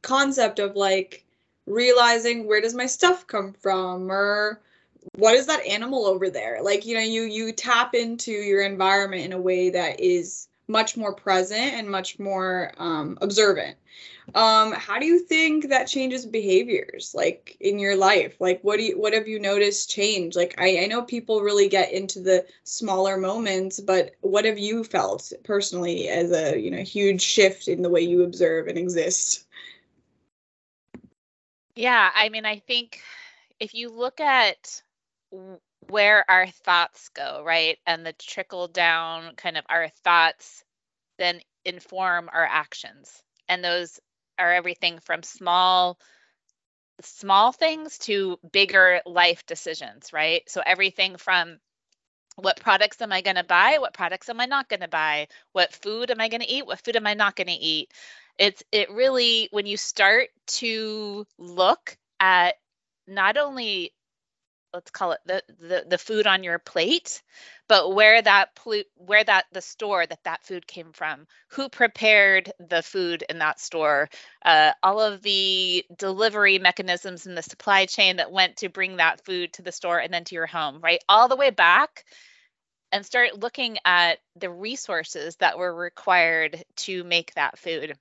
concept 0.00 0.58
of 0.58 0.74
like 0.74 1.24
realizing 1.68 2.46
where 2.46 2.60
does 2.60 2.74
my 2.74 2.86
stuff 2.86 3.26
come 3.26 3.52
from 3.52 4.10
or 4.10 4.60
what 5.16 5.34
is 5.34 5.46
that 5.46 5.64
animal 5.66 6.06
over 6.06 6.28
there 6.28 6.60
like 6.62 6.84
you 6.84 6.94
know 6.94 7.00
you 7.00 7.22
you 7.22 7.52
tap 7.52 7.94
into 7.94 8.32
your 8.32 8.62
environment 8.62 9.24
in 9.24 9.32
a 9.32 9.40
way 9.40 9.70
that 9.70 10.00
is 10.00 10.48
much 10.68 10.96
more 10.96 11.14
present 11.14 11.74
and 11.74 11.90
much 11.90 12.18
more 12.18 12.72
um, 12.76 13.18
observant. 13.22 13.76
Um, 14.34 14.72
how 14.72 14.98
do 14.98 15.06
you 15.06 15.20
think 15.20 15.70
that 15.70 15.86
changes 15.86 16.26
behaviors 16.26 17.14
like 17.14 17.56
in 17.60 17.78
your 17.78 17.96
life? 17.96 18.36
Like 18.38 18.60
what 18.60 18.76
do 18.76 18.84
you 18.84 19.00
what 19.00 19.14
have 19.14 19.26
you 19.26 19.40
noticed 19.40 19.88
change? 19.88 20.36
Like 20.36 20.54
I, 20.58 20.80
I 20.80 20.86
know 20.86 21.02
people 21.02 21.40
really 21.40 21.70
get 21.70 21.92
into 21.92 22.20
the 22.20 22.44
smaller 22.64 23.16
moments, 23.16 23.80
but 23.80 24.16
what 24.20 24.44
have 24.44 24.58
you 24.58 24.84
felt 24.84 25.32
personally 25.44 26.08
as 26.08 26.30
a 26.30 26.60
you 26.60 26.70
know 26.70 26.82
huge 26.82 27.22
shift 27.22 27.68
in 27.68 27.80
the 27.80 27.88
way 27.88 28.02
you 28.02 28.22
observe 28.22 28.66
and 28.66 28.76
exist? 28.76 29.46
Yeah, 31.78 32.10
I 32.12 32.28
mean, 32.28 32.44
I 32.44 32.58
think 32.58 33.00
if 33.60 33.74
you 33.74 33.90
look 33.90 34.20
at 34.20 34.82
where 35.88 36.28
our 36.30 36.46
thoughts 36.48 37.08
go, 37.10 37.42
right? 37.44 37.78
And 37.86 38.04
the 38.04 38.12
trickle 38.14 38.68
down 38.68 39.36
kind 39.36 39.56
of 39.56 39.64
our 39.68 39.88
thoughts 40.04 40.64
then 41.18 41.40
inform 41.64 42.30
our 42.32 42.46
actions. 42.46 43.22
And 43.48 43.64
those 43.64 44.00
are 44.38 44.52
everything 44.52 45.00
from 45.00 45.22
small 45.22 45.98
small 47.00 47.52
things 47.52 47.98
to 47.98 48.38
bigger 48.52 49.00
life 49.06 49.46
decisions, 49.46 50.12
right? 50.12 50.42
So 50.48 50.62
everything 50.64 51.16
from 51.16 51.58
what 52.36 52.60
products 52.60 53.02
am 53.02 53.12
I 53.12 53.22
going 53.22 53.36
to 53.36 53.44
buy? 53.44 53.78
What 53.80 53.94
products 53.94 54.28
am 54.28 54.40
I 54.40 54.46
not 54.46 54.68
going 54.68 54.80
to 54.80 54.88
buy? 54.88 55.28
What 55.52 55.72
food 55.74 56.10
am 56.10 56.20
I 56.20 56.28
going 56.28 56.42
to 56.42 56.48
eat? 56.50 56.66
What 56.66 56.80
food 56.84 56.96
am 56.96 57.06
I 57.06 57.14
not 57.14 57.36
going 57.36 57.48
to 57.48 57.52
eat? 57.54 57.92
It's 58.38 58.62
it 58.72 58.90
really 58.90 59.48
when 59.50 59.66
you 59.66 59.76
start 59.76 60.28
to 60.48 61.26
look 61.38 61.96
at 62.20 62.54
not 63.06 63.36
only 63.36 63.92
let's 64.74 64.90
call 64.90 65.12
it 65.12 65.20
the, 65.24 65.42
the 65.60 65.84
the 65.88 65.98
food 65.98 66.26
on 66.26 66.44
your 66.44 66.58
plate 66.58 67.22
but 67.68 67.94
where 67.94 68.20
that 68.20 68.50
where 68.96 69.24
that 69.24 69.46
the 69.52 69.62
store 69.62 70.06
that 70.06 70.22
that 70.24 70.44
food 70.44 70.66
came 70.66 70.92
from 70.92 71.26
who 71.48 71.68
prepared 71.68 72.52
the 72.68 72.82
food 72.82 73.24
in 73.30 73.38
that 73.38 73.58
store 73.58 74.08
uh, 74.44 74.72
all 74.82 75.00
of 75.00 75.22
the 75.22 75.84
delivery 75.96 76.58
mechanisms 76.58 77.26
in 77.26 77.34
the 77.34 77.42
supply 77.42 77.86
chain 77.86 78.16
that 78.16 78.30
went 78.30 78.56
to 78.58 78.68
bring 78.68 78.96
that 78.96 79.24
food 79.24 79.52
to 79.52 79.62
the 79.62 79.72
store 79.72 79.98
and 79.98 80.12
then 80.12 80.24
to 80.24 80.34
your 80.34 80.46
home 80.46 80.80
right? 80.82 81.00
All 81.08 81.28
the 81.28 81.36
way 81.36 81.50
back 81.50 82.04
and 82.92 83.04
start 83.04 83.38
looking 83.38 83.78
at 83.84 84.18
the 84.36 84.50
resources 84.50 85.36
that 85.36 85.58
were 85.58 85.74
required 85.74 86.62
to 86.76 87.04
make 87.04 87.34
that 87.34 87.58
food 87.58 87.96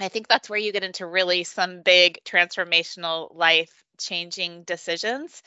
I 0.00 0.08
think 0.08 0.28
that's 0.28 0.50
where 0.50 0.58
you 0.58 0.72
get 0.72 0.84
into 0.84 1.06
really 1.06 1.44
some 1.44 1.82
big 1.82 2.18
transformational 2.24 3.34
life 3.34 3.72
changing 3.98 4.64
decisions. 4.64 5.42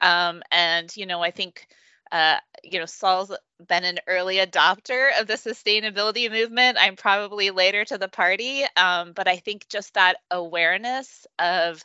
Um, 0.00 0.42
and, 0.50 0.94
you 0.96 1.06
know, 1.06 1.22
I 1.22 1.30
think, 1.30 1.66
uh, 2.10 2.38
you 2.62 2.78
know, 2.78 2.86
Saul's 2.86 3.32
been 3.66 3.84
an 3.84 3.98
early 4.06 4.36
adopter 4.36 5.10
of 5.20 5.26
the 5.26 5.34
sustainability 5.34 6.30
movement. 6.30 6.78
I'm 6.80 6.96
probably 6.96 7.50
later 7.50 7.84
to 7.84 7.98
the 7.98 8.08
party. 8.08 8.64
Um, 8.76 9.12
but 9.12 9.28
I 9.28 9.36
think 9.36 9.68
just 9.68 9.94
that 9.94 10.16
awareness 10.30 11.26
of 11.38 11.84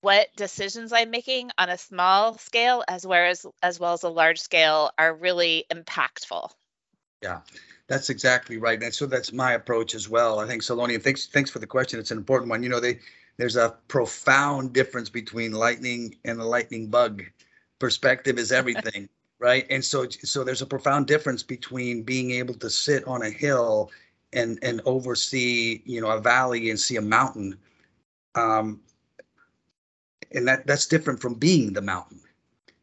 what 0.00 0.28
decisions 0.36 0.92
I'm 0.92 1.10
making 1.10 1.50
on 1.56 1.68
a 1.68 1.78
small 1.78 2.36
scale 2.38 2.82
as 2.88 3.06
well 3.06 3.30
as 3.30 3.46
as 3.62 3.78
well 3.78 3.92
as 3.92 4.02
a 4.02 4.08
large 4.08 4.40
scale 4.40 4.90
are 4.98 5.14
really 5.14 5.64
impactful. 5.72 6.50
Yeah, 7.22 7.40
that's 7.88 8.10
exactly 8.10 8.58
right. 8.58 8.82
And 8.82 8.94
so 8.94 9.06
that's 9.06 9.32
my 9.32 9.52
approach 9.52 9.94
as 9.94 10.08
well. 10.08 10.38
I 10.38 10.46
think 10.46 10.62
Saloni, 10.62 11.02
thanks 11.02 11.26
thanks 11.26 11.50
for 11.50 11.58
the 11.58 11.66
question. 11.66 11.98
It's 11.98 12.10
an 12.10 12.18
important 12.18 12.50
one. 12.50 12.62
You 12.62 12.68
know, 12.68 12.80
they 12.80 13.00
there's 13.36 13.56
a 13.56 13.76
profound 13.88 14.72
difference 14.72 15.08
between 15.08 15.52
lightning 15.52 16.16
and 16.24 16.38
the 16.38 16.44
lightning 16.44 16.88
bug. 16.88 17.24
Perspective 17.78 18.38
is 18.38 18.52
everything, 18.52 19.08
right? 19.38 19.66
And 19.70 19.84
so 19.84 20.08
so 20.08 20.44
there's 20.44 20.62
a 20.62 20.66
profound 20.66 21.06
difference 21.06 21.42
between 21.42 22.02
being 22.02 22.30
able 22.32 22.54
to 22.54 22.70
sit 22.70 23.06
on 23.06 23.22
a 23.22 23.30
hill 23.30 23.90
and 24.32 24.58
and 24.62 24.80
oversee, 24.84 25.82
you 25.84 26.00
know, 26.00 26.10
a 26.10 26.20
valley 26.20 26.70
and 26.70 26.78
see 26.78 26.96
a 26.96 27.02
mountain. 27.02 27.58
Um, 28.34 28.80
and 30.30 30.48
that 30.48 30.66
that's 30.66 30.86
different 30.86 31.20
from 31.20 31.34
being 31.34 31.72
the 31.72 31.82
mountain 31.82 32.20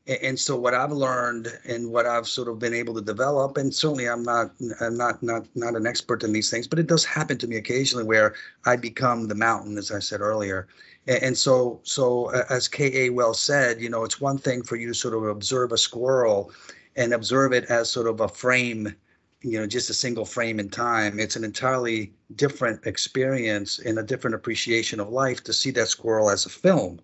and 0.10 0.40
so 0.40 0.56
what 0.56 0.74
I've 0.74 0.92
learned 0.92 1.48
and 1.66 1.92
what 1.92 2.08
I've 2.08 2.28
sort 2.28 2.48
of 2.48 2.58
been 2.58 2.74
able 2.74 2.96
to 2.96 3.02
develop, 3.02 3.58
and 3.58 3.74
certainly 3.74 4.10
I'm 4.10 4.24
not 4.24 4.52
I'm 4.82 4.98
not 4.98 5.22
not 5.22 5.46
not 5.56 5.76
an 5.76 5.86
expert 5.86 6.24
in 6.24 6.34
these 6.34 6.50
things, 6.50 6.68
but 6.68 6.80
it 6.80 6.88
does 6.88 7.06
happen 7.06 7.38
to 7.38 7.48
me 7.48 7.58
occasionally 7.58 8.06
where 8.06 8.34
I 8.66 8.76
become 8.76 9.28
the 9.28 9.36
mountain, 9.36 9.78
as 9.78 9.92
I 9.92 10.00
said 10.00 10.22
earlier. 10.22 10.68
And, 11.08 11.38
so 11.38 11.80
so 11.84 12.30
as 12.50 12.68
K.A. 12.68 13.10
well 13.12 13.34
said, 13.34 13.82
you 13.82 13.90
know, 13.90 14.04
it's 14.04 14.20
one 14.22 14.38
thing 14.38 14.64
for 14.64 14.76
you 14.76 14.88
to 14.88 14.94
sort 14.94 15.14
of 15.14 15.24
observe 15.24 15.72
a 15.72 15.78
squirrel 15.78 16.52
and 16.96 17.14
observe 17.14 17.54
it 17.54 17.66
as 17.66 17.90
sort 17.90 18.08
of 18.08 18.20
a 18.20 18.28
frame, 18.28 18.96
you 19.42 19.60
know, 19.60 19.68
just 19.68 19.90
a 19.90 19.94
single 19.94 20.26
frame 20.26 20.60
in 20.60 20.70
time. 20.70 21.20
It's 21.20 21.36
an 21.36 21.44
entirely 21.44 22.14
different 22.36 22.86
experience 22.86 23.80
and 23.80 23.98
a 24.00 24.04
different 24.04 24.36
appreciation 24.36 25.00
of 25.00 25.10
life 25.10 25.44
to 25.46 25.54
see 25.54 25.72
that 25.72 25.88
squirrel 25.88 26.30
as 26.30 26.46
a 26.46 26.50
film 26.50 27.00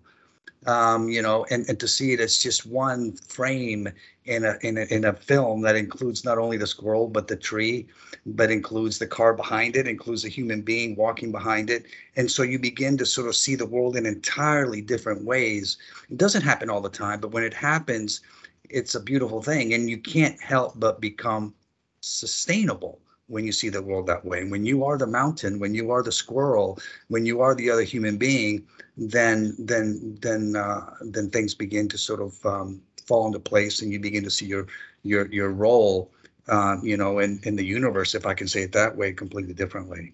um, 0.65 1.09
you 1.09 1.21
know, 1.21 1.45
and, 1.51 1.67
and 1.69 1.79
to 1.79 1.87
see 1.87 2.13
it 2.13 2.19
as 2.19 2.37
just 2.37 2.65
one 2.65 3.13
frame 3.13 3.87
in 4.25 4.43
a, 4.43 4.57
in 4.61 4.77
a 4.77 4.85
in 4.85 5.05
a 5.05 5.13
film 5.13 5.61
that 5.61 5.75
includes 5.75 6.25
not 6.25 6.39
only 6.39 6.57
the 6.57 6.65
squirrel 6.65 7.07
but 7.07 7.27
the 7.27 7.35
tree, 7.35 7.87
but 8.25 8.49
includes 8.49 8.97
the 8.97 9.05
car 9.07 9.33
behind 9.33 9.75
it, 9.75 9.87
includes 9.87 10.25
a 10.25 10.29
human 10.29 10.61
being 10.61 10.95
walking 10.95 11.31
behind 11.31 11.69
it, 11.69 11.85
and 12.15 12.29
so 12.29 12.41
you 12.41 12.57
begin 12.57 12.97
to 12.97 13.05
sort 13.05 13.27
of 13.27 13.35
see 13.35 13.55
the 13.55 13.65
world 13.65 13.95
in 13.95 14.05
entirely 14.05 14.81
different 14.81 15.23
ways. 15.23 15.77
It 16.09 16.17
doesn't 16.17 16.41
happen 16.41 16.69
all 16.69 16.81
the 16.81 16.89
time, 16.89 17.19
but 17.19 17.31
when 17.31 17.43
it 17.43 17.53
happens, 17.53 18.21
it's 18.69 18.95
a 18.95 18.99
beautiful 18.99 19.43
thing, 19.43 19.73
and 19.73 19.89
you 19.89 19.99
can't 19.99 20.41
help 20.41 20.73
but 20.79 20.99
become 20.99 21.53
sustainable 22.01 22.99
when 23.27 23.45
you 23.45 23.51
see 23.51 23.69
the 23.69 23.81
world 23.81 24.07
that 24.07 24.23
way. 24.25 24.41
And 24.41 24.51
When 24.51 24.65
you 24.65 24.83
are 24.85 24.97
the 24.97 25.07
mountain, 25.07 25.59
when 25.59 25.73
you 25.73 25.91
are 25.91 26.03
the 26.03 26.11
squirrel, 26.11 26.79
when 27.07 27.25
you 27.25 27.41
are 27.41 27.55
the 27.55 27.69
other 27.69 27.83
human 27.83 28.17
being, 28.17 28.65
then 28.97 29.55
then 29.59 30.17
then 30.21 30.55
uh, 30.55 30.93
then 31.01 31.29
things 31.29 31.53
begin 31.53 31.87
to 31.89 31.97
sort 31.97 32.21
of 32.21 32.45
um, 32.45 32.81
fall 33.07 33.27
into 33.27 33.39
place, 33.39 33.81
and 33.81 33.91
you 33.91 33.99
begin 33.99 34.23
to 34.23 34.29
see 34.31 34.45
your 34.45 34.67
your 35.03 35.27
your 35.31 35.49
role, 35.49 36.11
uh, 36.47 36.77
you 36.83 36.97
know, 36.97 37.19
in 37.19 37.39
in 37.43 37.55
the 37.55 37.65
universe, 37.65 38.15
if 38.15 38.25
I 38.25 38.33
can 38.33 38.47
say 38.47 38.63
it 38.63 38.71
that 38.73 38.95
way, 38.95 39.13
completely 39.13 39.53
differently. 39.53 40.13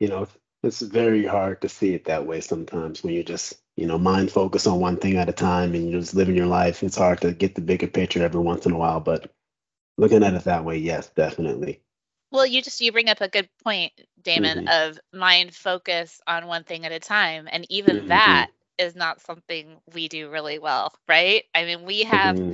You 0.00 0.08
know, 0.08 0.28
it's 0.62 0.80
very 0.80 1.24
hard 1.26 1.60
to 1.62 1.68
see 1.68 1.94
it 1.94 2.04
that 2.06 2.26
way 2.26 2.40
sometimes 2.40 3.02
when 3.02 3.14
you 3.14 3.22
just 3.24 3.54
you 3.76 3.86
know 3.86 3.98
mind 3.98 4.30
focus 4.32 4.66
on 4.66 4.80
one 4.80 4.96
thing 4.96 5.16
at 5.16 5.28
a 5.28 5.32
time 5.32 5.74
and 5.74 5.90
you're 5.90 6.00
just 6.00 6.14
living 6.14 6.36
your 6.36 6.46
life. 6.46 6.82
It's 6.82 6.96
hard 6.98 7.20
to 7.22 7.32
get 7.32 7.54
the 7.54 7.60
bigger 7.60 7.86
picture 7.88 8.22
every 8.22 8.40
once 8.40 8.66
in 8.66 8.72
a 8.72 8.78
while, 8.78 9.00
but 9.00 9.32
looking 9.98 10.22
at 10.22 10.32
it 10.32 10.44
that 10.44 10.64
way, 10.64 10.78
yes, 10.78 11.10
definitely. 11.10 11.82
Well, 12.30 12.46
you 12.46 12.62
just 12.62 12.80
you 12.80 12.92
bring 12.92 13.08
up 13.08 13.20
a 13.20 13.28
good 13.28 13.48
point, 13.64 13.92
Damon, 14.22 14.66
mm-hmm. 14.66 14.90
of 14.90 14.98
mind 15.12 15.54
focus 15.54 16.20
on 16.26 16.46
one 16.46 16.64
thing 16.64 16.86
at 16.86 16.92
a 16.92 17.00
time, 17.00 17.48
and 17.50 17.66
even 17.70 17.96
mm-hmm. 17.96 18.08
that 18.08 18.50
is 18.78 18.94
not 18.94 19.20
something 19.20 19.76
we 19.92 20.08
do 20.08 20.30
really 20.30 20.58
well, 20.58 20.94
right? 21.08 21.44
I 21.54 21.64
mean, 21.64 21.84
we 21.84 22.02
have 22.02 22.36
mm-hmm. 22.36 22.52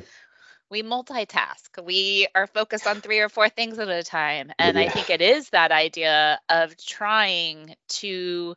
we 0.71 0.83
multitask. 0.83 1.85
We 1.85 2.29
are 2.35 2.47
focused 2.47 2.87
on 2.87 3.01
three 3.01 3.19
or 3.19 3.29
four 3.29 3.49
things 3.49 3.79
at 3.79 3.89
a 3.89 4.05
time, 4.05 4.53
and 4.59 4.77
yeah. 4.77 4.85
I 4.85 4.89
think 4.89 5.11
it 5.11 5.21
is 5.21 5.51
that 5.51 5.73
idea 5.73 6.41
of 6.49 6.77
trying 6.77 7.75
to 7.89 8.55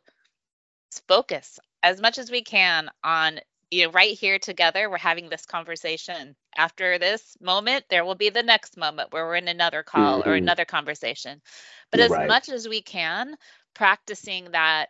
focus 1.08 1.58
as 1.82 2.00
much 2.00 2.18
as 2.18 2.30
we 2.30 2.42
can 2.42 2.90
on 3.02 3.40
you 3.70 3.84
know 3.84 3.92
right 3.92 4.16
here 4.16 4.38
together 4.38 4.88
we're 4.88 4.98
having 4.98 5.28
this 5.28 5.46
conversation 5.46 6.34
after 6.56 6.98
this 6.98 7.36
moment 7.40 7.84
there 7.90 8.04
will 8.04 8.14
be 8.14 8.30
the 8.30 8.42
next 8.42 8.76
moment 8.76 9.12
where 9.12 9.26
we're 9.26 9.36
in 9.36 9.48
another 9.48 9.82
call 9.82 10.20
mm-hmm. 10.20 10.28
or 10.28 10.34
another 10.34 10.64
conversation 10.64 11.40
but 11.90 12.00
as 12.00 12.10
right. 12.10 12.28
much 12.28 12.48
as 12.48 12.68
we 12.68 12.80
can 12.80 13.34
practicing 13.74 14.50
that 14.52 14.88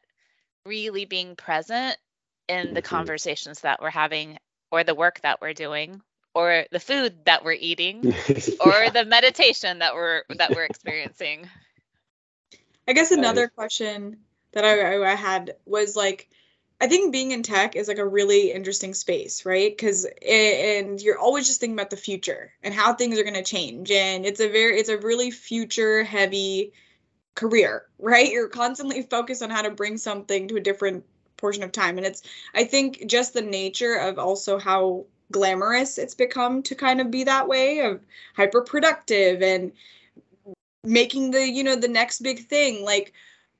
really 0.64 1.04
being 1.04 1.36
present 1.36 1.96
in 2.48 2.74
the 2.74 2.80
mm-hmm. 2.80 2.96
conversations 2.96 3.60
that 3.60 3.80
we're 3.82 3.90
having 3.90 4.38
or 4.70 4.84
the 4.84 4.94
work 4.94 5.20
that 5.22 5.40
we're 5.40 5.54
doing 5.54 6.00
or 6.34 6.64
the 6.70 6.80
food 6.80 7.24
that 7.24 7.44
we're 7.44 7.52
eating 7.52 8.06
or 8.60 8.90
the 8.90 9.04
meditation 9.06 9.80
that 9.80 9.94
we're 9.94 10.22
that 10.36 10.50
we're 10.50 10.64
experiencing 10.64 11.48
i 12.86 12.92
guess 12.92 13.10
another 13.10 13.48
question 13.48 14.18
that 14.52 14.64
I, 14.64 15.04
I 15.04 15.14
had 15.14 15.56
was 15.66 15.94
like 15.94 16.28
I 16.80 16.86
think 16.86 17.12
being 17.12 17.32
in 17.32 17.42
tech 17.42 17.74
is 17.74 17.88
like 17.88 17.98
a 17.98 18.06
really 18.06 18.52
interesting 18.52 18.94
space, 18.94 19.44
right? 19.44 19.76
Because 19.76 20.06
and 20.26 21.00
you're 21.00 21.18
always 21.18 21.46
just 21.46 21.58
thinking 21.60 21.74
about 21.74 21.90
the 21.90 21.96
future 21.96 22.52
and 22.62 22.72
how 22.72 22.94
things 22.94 23.18
are 23.18 23.24
going 23.24 23.34
to 23.34 23.42
change, 23.42 23.90
and 23.90 24.24
it's 24.24 24.40
a 24.40 24.48
very 24.48 24.78
it's 24.78 24.88
a 24.88 24.98
really 24.98 25.30
future 25.30 26.04
heavy 26.04 26.72
career, 27.34 27.86
right? 27.98 28.30
You're 28.30 28.48
constantly 28.48 29.02
focused 29.02 29.42
on 29.42 29.50
how 29.50 29.62
to 29.62 29.70
bring 29.70 29.96
something 29.96 30.48
to 30.48 30.56
a 30.56 30.60
different 30.60 31.04
portion 31.36 31.64
of 31.64 31.72
time, 31.72 31.98
and 31.98 32.06
it's 32.06 32.22
I 32.54 32.64
think 32.64 33.06
just 33.06 33.34
the 33.34 33.42
nature 33.42 33.94
of 33.94 34.18
also 34.18 34.58
how 34.58 35.06
glamorous 35.32 35.98
it's 35.98 36.14
become 36.14 36.62
to 36.62 36.74
kind 36.74 37.00
of 37.00 37.10
be 37.10 37.24
that 37.24 37.48
way 37.48 37.80
of 37.80 38.00
hyper 38.34 38.62
productive 38.62 39.42
and 39.42 39.72
making 40.84 41.32
the 41.32 41.46
you 41.46 41.64
know 41.64 41.76
the 41.76 41.88
next 41.88 42.20
big 42.20 42.46
thing 42.46 42.84
like 42.84 43.12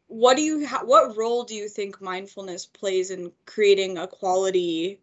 what 0.09 0.37
do 0.37 0.43
you 0.43 0.67
ha- 0.67 0.85
what 0.85 1.17
role 1.17 1.45
do 1.45 1.55
you 1.55 1.69
think 1.69 2.01
mindfulness 2.01 2.67
plays 2.67 3.11
in 3.11 3.31
creating 3.47 3.99
a 3.99 4.09
quality 4.09 4.99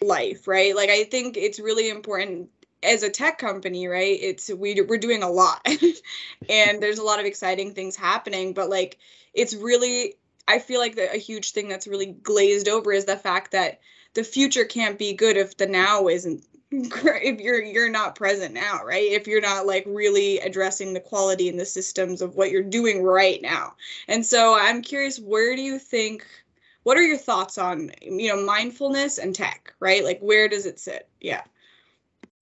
life 0.00 0.48
right? 0.48 0.74
Like 0.74 0.90
i 0.90 1.04
think 1.04 1.36
it's 1.36 1.60
really 1.60 1.88
important 1.88 2.50
as 2.82 3.02
a 3.02 3.10
tech 3.10 3.38
company 3.38 3.86
right? 3.88 4.18
It's 4.20 4.50
we, 4.50 4.80
we're 4.80 4.98
doing 4.98 5.22
a 5.22 5.30
lot. 5.30 5.66
And 6.48 6.82
there's 6.82 6.98
a 6.98 7.04
lot 7.04 7.20
of 7.20 7.26
exciting 7.26 7.74
things 7.74 7.96
happening 7.96 8.52
but 8.52 8.68
like 8.70 8.98
it's 9.34 9.54
really 9.54 10.14
i 10.48 10.58
feel 10.58 10.80
like 10.80 10.96
the, 10.96 11.12
a 11.12 11.18
huge 11.18 11.52
thing 11.52 11.68
that's 11.68 11.86
really 11.86 12.06
glazed 12.06 12.68
over 12.68 12.92
is 12.92 13.04
the 13.04 13.16
fact 13.16 13.52
that 13.52 13.80
the 14.14 14.24
future 14.24 14.64
can't 14.64 14.98
be 14.98 15.12
good 15.12 15.36
if 15.36 15.56
the 15.56 15.66
now 15.66 16.08
isn't 16.08 16.44
if 16.70 17.40
you're 17.40 17.62
you're 17.62 17.90
not 17.90 18.16
present 18.16 18.52
now 18.54 18.84
right? 18.84 19.12
If 19.12 19.26
you're 19.26 19.40
not 19.40 19.66
like 19.66 19.84
really 19.86 20.38
addressing 20.38 20.92
the 20.94 21.00
quality 21.00 21.48
and 21.48 21.58
the 21.58 21.66
systems 21.66 22.22
of 22.22 22.34
what 22.34 22.50
you're 22.50 22.62
doing 22.62 23.02
right 23.02 23.40
now. 23.40 23.74
And 24.08 24.24
so 24.24 24.56
i'm 24.58 24.82
curious 24.82 25.18
where 25.18 25.54
do 25.54 25.62
you 25.62 25.78
think 25.78 26.26
what 26.82 26.96
are 26.96 27.02
your 27.02 27.18
thoughts 27.18 27.58
on 27.58 27.90
you 28.02 28.28
know 28.28 28.44
mindfulness 28.44 29.18
and 29.18 29.34
tech 29.34 29.74
right? 29.80 30.04
Like 30.04 30.20
where 30.20 30.48
does 30.48 30.66
it 30.66 30.80
sit? 30.80 31.08
Yeah 31.20 31.42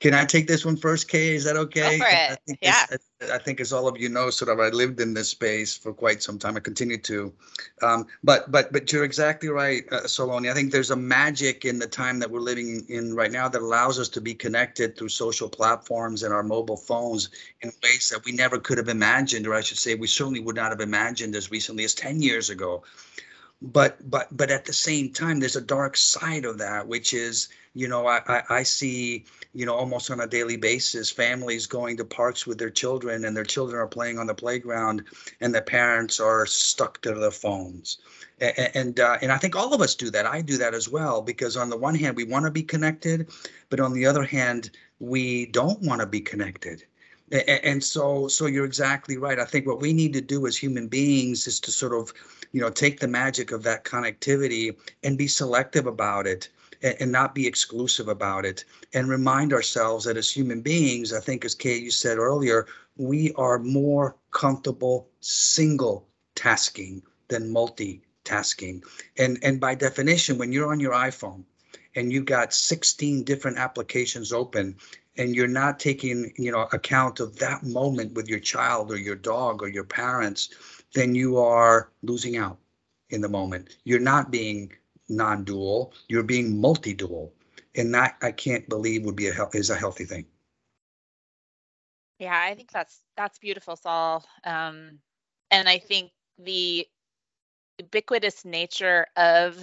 can 0.00 0.12
I 0.12 0.24
take 0.24 0.46
this 0.46 0.64
one 0.64 0.76
first, 0.76 1.08
Kay? 1.08 1.34
Is 1.34 1.44
that 1.44 1.56
okay? 1.56 1.98
Go 1.98 2.04
for 2.04 2.10
it. 2.10 2.30
I 2.30 2.36
think 2.46 2.58
yeah. 2.60 2.84
I 3.32 3.38
think, 3.38 3.60
as 3.60 3.72
all 3.72 3.88
of 3.88 3.96
you 3.96 4.08
know, 4.08 4.28
sort 4.28 4.50
of, 4.50 4.60
I 4.60 4.68
lived 4.68 5.00
in 5.00 5.14
this 5.14 5.28
space 5.28 5.76
for 5.76 5.94
quite 5.94 6.22
some 6.22 6.38
time. 6.38 6.56
I 6.56 6.60
continue 6.60 6.98
to, 6.98 7.32
um, 7.80 8.06
but 8.22 8.50
but 8.50 8.72
but 8.72 8.92
you're 8.92 9.04
exactly 9.04 9.48
right, 9.48 9.84
uh, 9.92 10.02
Saloni. 10.02 10.50
I 10.50 10.54
think 10.54 10.72
there's 10.72 10.90
a 10.90 10.96
magic 10.96 11.64
in 11.64 11.78
the 11.78 11.86
time 11.86 12.18
that 12.18 12.30
we're 12.30 12.40
living 12.40 12.84
in 12.88 13.14
right 13.14 13.32
now 13.32 13.48
that 13.48 13.62
allows 13.62 13.98
us 13.98 14.08
to 14.10 14.20
be 14.20 14.34
connected 14.34 14.98
through 14.98 15.08
social 15.08 15.48
platforms 15.48 16.22
and 16.22 16.34
our 16.34 16.42
mobile 16.42 16.76
phones 16.76 17.30
in 17.62 17.72
ways 17.82 18.10
that 18.10 18.24
we 18.24 18.32
never 18.32 18.58
could 18.58 18.78
have 18.78 18.88
imagined, 18.88 19.46
or 19.46 19.54
I 19.54 19.62
should 19.62 19.78
say, 19.78 19.94
we 19.94 20.08
certainly 20.08 20.40
would 20.40 20.56
not 20.56 20.70
have 20.70 20.80
imagined 20.80 21.34
as 21.34 21.50
recently 21.50 21.84
as 21.84 21.94
10 21.94 22.20
years 22.20 22.50
ago 22.50 22.82
but 23.62 23.98
but 24.10 24.28
but 24.36 24.50
at 24.50 24.66
the 24.66 24.72
same 24.72 25.10
time 25.10 25.40
there's 25.40 25.56
a 25.56 25.60
dark 25.60 25.96
side 25.96 26.44
of 26.44 26.58
that 26.58 26.86
which 26.86 27.14
is 27.14 27.48
you 27.72 27.88
know 27.88 28.06
I, 28.06 28.20
I, 28.26 28.42
I 28.50 28.62
see 28.62 29.24
you 29.54 29.64
know 29.64 29.74
almost 29.74 30.10
on 30.10 30.20
a 30.20 30.26
daily 30.26 30.56
basis 30.56 31.10
families 31.10 31.66
going 31.66 31.96
to 31.96 32.04
parks 32.04 32.46
with 32.46 32.58
their 32.58 32.70
children 32.70 33.24
and 33.24 33.36
their 33.36 33.44
children 33.44 33.80
are 33.80 33.86
playing 33.86 34.18
on 34.18 34.26
the 34.26 34.34
playground 34.34 35.04
and 35.40 35.54
the 35.54 35.62
parents 35.62 36.18
are 36.20 36.44
stuck 36.44 37.00
to 37.02 37.14
their 37.14 37.30
phones. 37.30 37.98
And 38.40 38.70
and, 38.74 39.00
uh, 39.00 39.18
and 39.22 39.30
I 39.30 39.38
think 39.38 39.54
all 39.54 39.72
of 39.72 39.80
us 39.80 39.94
do 39.94 40.10
that. 40.10 40.26
I 40.26 40.42
do 40.42 40.58
that 40.58 40.74
as 40.74 40.88
well 40.88 41.22
because 41.22 41.56
on 41.56 41.70
the 41.70 41.76
one 41.76 41.94
hand 41.94 42.16
we 42.16 42.24
want 42.24 42.44
to 42.44 42.50
be 42.50 42.64
connected, 42.64 43.28
but 43.70 43.80
on 43.80 43.92
the 43.92 44.06
other 44.06 44.24
hand 44.24 44.70
we 44.98 45.46
don't 45.46 45.80
want 45.82 46.00
to 46.00 46.06
be 46.06 46.20
connected. 46.20 46.84
And 47.30 47.82
so 47.82 48.28
so 48.28 48.46
you're 48.46 48.66
exactly 48.66 49.16
right. 49.16 49.38
I 49.38 49.44
think 49.44 49.66
what 49.66 49.80
we 49.80 49.92
need 49.92 50.12
to 50.14 50.20
do 50.20 50.46
as 50.46 50.56
human 50.56 50.88
beings 50.88 51.46
is 51.46 51.60
to 51.60 51.70
sort 51.70 51.94
of 51.94 52.12
you 52.52 52.60
know 52.60 52.70
take 52.70 52.98
the 52.98 53.08
magic 53.08 53.52
of 53.52 53.62
that 53.62 53.84
connectivity 53.84 54.76
and 55.04 55.16
be 55.16 55.28
selective 55.28 55.86
about 55.86 56.26
it 56.26 56.48
and, 56.84 56.96
and 57.00 57.10
not 57.10 57.34
be 57.34 57.48
exclusive 57.48 58.06
about 58.06 58.44
it 58.44 58.64
and 58.92 59.08
remind 59.08 59.52
ourselves 59.52 60.04
that 60.04 60.16
as 60.16 60.30
human 60.30 60.60
beings 60.60 61.12
i 61.12 61.18
think 61.18 61.44
as 61.44 61.54
kate 61.54 61.82
you 61.82 61.90
said 61.90 62.18
earlier 62.18 62.66
we 62.96 63.32
are 63.34 63.58
more 63.58 64.16
comfortable 64.30 65.08
single 65.20 66.06
tasking 66.34 67.02
than 67.28 67.52
multitasking. 67.52 68.82
And 69.18 69.38
and 69.42 69.60
by 69.60 69.74
definition 69.74 70.38
when 70.38 70.52
you're 70.52 70.70
on 70.70 70.80
your 70.80 70.92
iphone 70.92 71.44
and 71.96 72.12
you've 72.12 72.26
got 72.26 72.52
16 72.52 73.24
different 73.24 73.58
applications 73.58 74.32
open 74.32 74.76
and 75.16 75.34
you're 75.34 75.48
not 75.48 75.78
taking 75.78 76.32
you 76.36 76.52
know 76.52 76.68
account 76.72 77.20
of 77.20 77.38
that 77.38 77.62
moment 77.62 78.14
with 78.14 78.28
your 78.28 78.40
child 78.40 78.90
or 78.90 78.96
your 78.96 79.16
dog 79.16 79.62
or 79.62 79.68
your 79.68 79.84
parents 79.84 80.50
then 80.92 81.14
you 81.14 81.38
are 81.38 81.90
losing 82.02 82.36
out 82.36 82.58
in 83.10 83.20
the 83.20 83.28
moment. 83.28 83.76
You're 83.84 84.00
not 84.00 84.30
being 84.30 84.72
non-dual. 85.08 85.92
You're 86.08 86.22
being 86.22 86.60
multi-dual. 86.60 87.32
And 87.76 87.94
that 87.94 88.16
i 88.22 88.30
can't 88.30 88.68
believe 88.68 89.04
would 89.04 89.16
be 89.16 89.28
a 89.28 89.48
is 89.52 89.70
a 89.70 89.76
healthy 89.76 90.04
thing. 90.04 90.26
Yeah 92.18 92.40
i 92.40 92.54
think 92.54 92.70
that's 92.70 93.00
that's 93.16 93.38
beautiful 93.38 93.76
saul. 93.76 94.24
Um, 94.44 94.98
and 95.50 95.68
i 95.68 95.78
think 95.78 96.10
the 96.38 96.86
ubiquitous 97.78 98.44
nature 98.44 99.06
of 99.16 99.58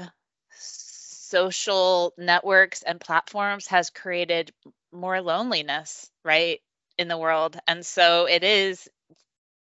social 0.54 2.14
networks 2.18 2.84
and 2.84 3.00
platforms 3.00 3.68
has 3.68 3.90
created 3.90 4.52
more 4.92 5.22
loneliness, 5.22 6.12
right, 6.26 6.60
in 6.98 7.08
the 7.08 7.18
world. 7.18 7.58
And 7.68 7.86
so 7.86 8.28
it 8.28 8.44
is 8.44 8.90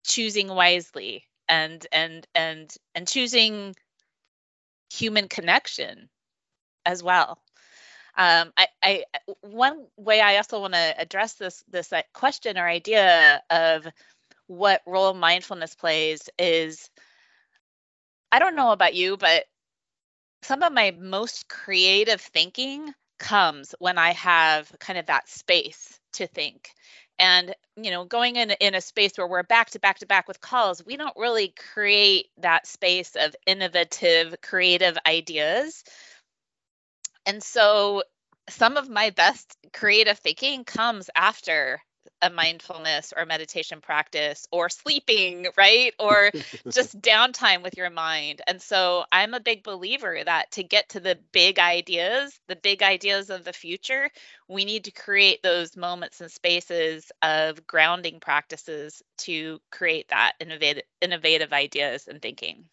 choosing 0.05 0.49
wisely 0.49 1.25
and 1.49 1.87
and 1.93 2.27
and 2.35 2.75
and 2.95 3.07
choosing 3.07 3.77
human 4.91 5.29
connection 5.29 6.09
as 6.85 7.03
well. 7.03 7.39
Um, 8.17 8.53
I, 8.57 8.67
I 8.83 9.05
one 9.41 9.87
way 9.97 10.21
I 10.21 10.37
also 10.37 10.61
want 10.61 10.75
to 10.75 10.95
address 11.01 11.35
this 11.35 11.63
this 11.71 11.93
uh, 11.93 12.03
question 12.13 12.59
or 12.59 12.67
idea 12.69 13.43
of 13.49 13.87
what 14.47 14.83
role 14.87 15.15
mindfulness 15.15 15.75
plays 15.75 16.29
is 16.39 16.91
I 18.33 18.39
don't 18.39 18.57
know 18.57 18.73
about 18.73 18.95
you, 18.95 19.17
but 19.17 19.45
some 20.43 20.63
of 20.63 20.73
my 20.73 20.93
most 20.93 21.49
creative 21.49 22.21
thinking 22.21 22.93
comes 23.19 23.75
when 23.79 23.99
I 23.99 24.13
have 24.13 24.75
kind 24.81 24.99
of 24.99 25.07
that 25.07 25.29
space 25.29 26.01
to 26.15 26.27
think. 26.27 26.71
And 27.21 27.55
you 27.77 27.91
know, 27.91 28.05
going 28.05 28.37
in 28.37 28.51
in 28.61 28.75
a 28.75 28.81
space 28.81 29.13
where 29.17 29.29
we're 29.29 29.43
back 29.45 29.71
to 29.71 29.79
back 29.79 29.99
to 30.01 30.07
back 30.07 30.27
with 30.27 30.41
calls, 30.41 30.85
we 30.85 30.97
don't 30.97 31.17
really 31.17 31.55
create 31.75 32.29
that 32.39 32.67
space 32.67 33.15
of 33.15 33.37
innovative, 33.47 34.35
creative 34.43 34.97
ideas. 35.07 35.85
And 37.27 37.43
so 37.43 38.03
some 38.49 38.77
of 38.79 38.89
my 38.89 39.11
best 39.11 39.57
creative 39.73 40.19
thinking 40.19 40.65
comes 40.65 41.11
after 41.15 41.81
a 42.23 42.31
mindfulness 42.31 43.13
or 43.17 43.25
meditation 43.27 43.81
practice 43.81 44.47
or 44.51 44.69
sleeping, 44.69 45.47
right? 45.57 45.95
Or 45.99 46.31
just 46.71 47.01
downtime 47.03 47.63
with 47.63 47.77
your 47.77 47.91
mind. 47.91 48.43
And 48.47 48.61
so 48.61 49.05
I'm 49.13 49.35
a 49.35 49.41
big 49.41 49.63
believer 49.63 50.19
that 50.25 50.51
to 50.53 50.63
get 50.63 50.89
to 50.91 51.01
the 51.01 51.19
big 51.33 51.59
ideas, 51.59 52.39
the 52.49 52.57
big 52.57 52.83
ideas 52.83 53.31
of 53.31 53.45
the 53.45 53.53
future, 53.53 54.11
we 54.49 54.65
need 54.65 54.85
to 54.85 54.91
create 54.91 55.43
those 55.43 55.77
moments 55.77 56.21
and 56.21 56.31
spaces 56.31 57.11
of 57.23 57.67
grounding 57.67 58.21
practices 58.21 59.03
to 59.19 59.61
create 59.71 60.09
that 60.09 60.33
innovative 60.41 60.85
innovative 61.01 61.53
ideas 61.53 62.09
and 62.09 62.21
thinking. 62.21 62.65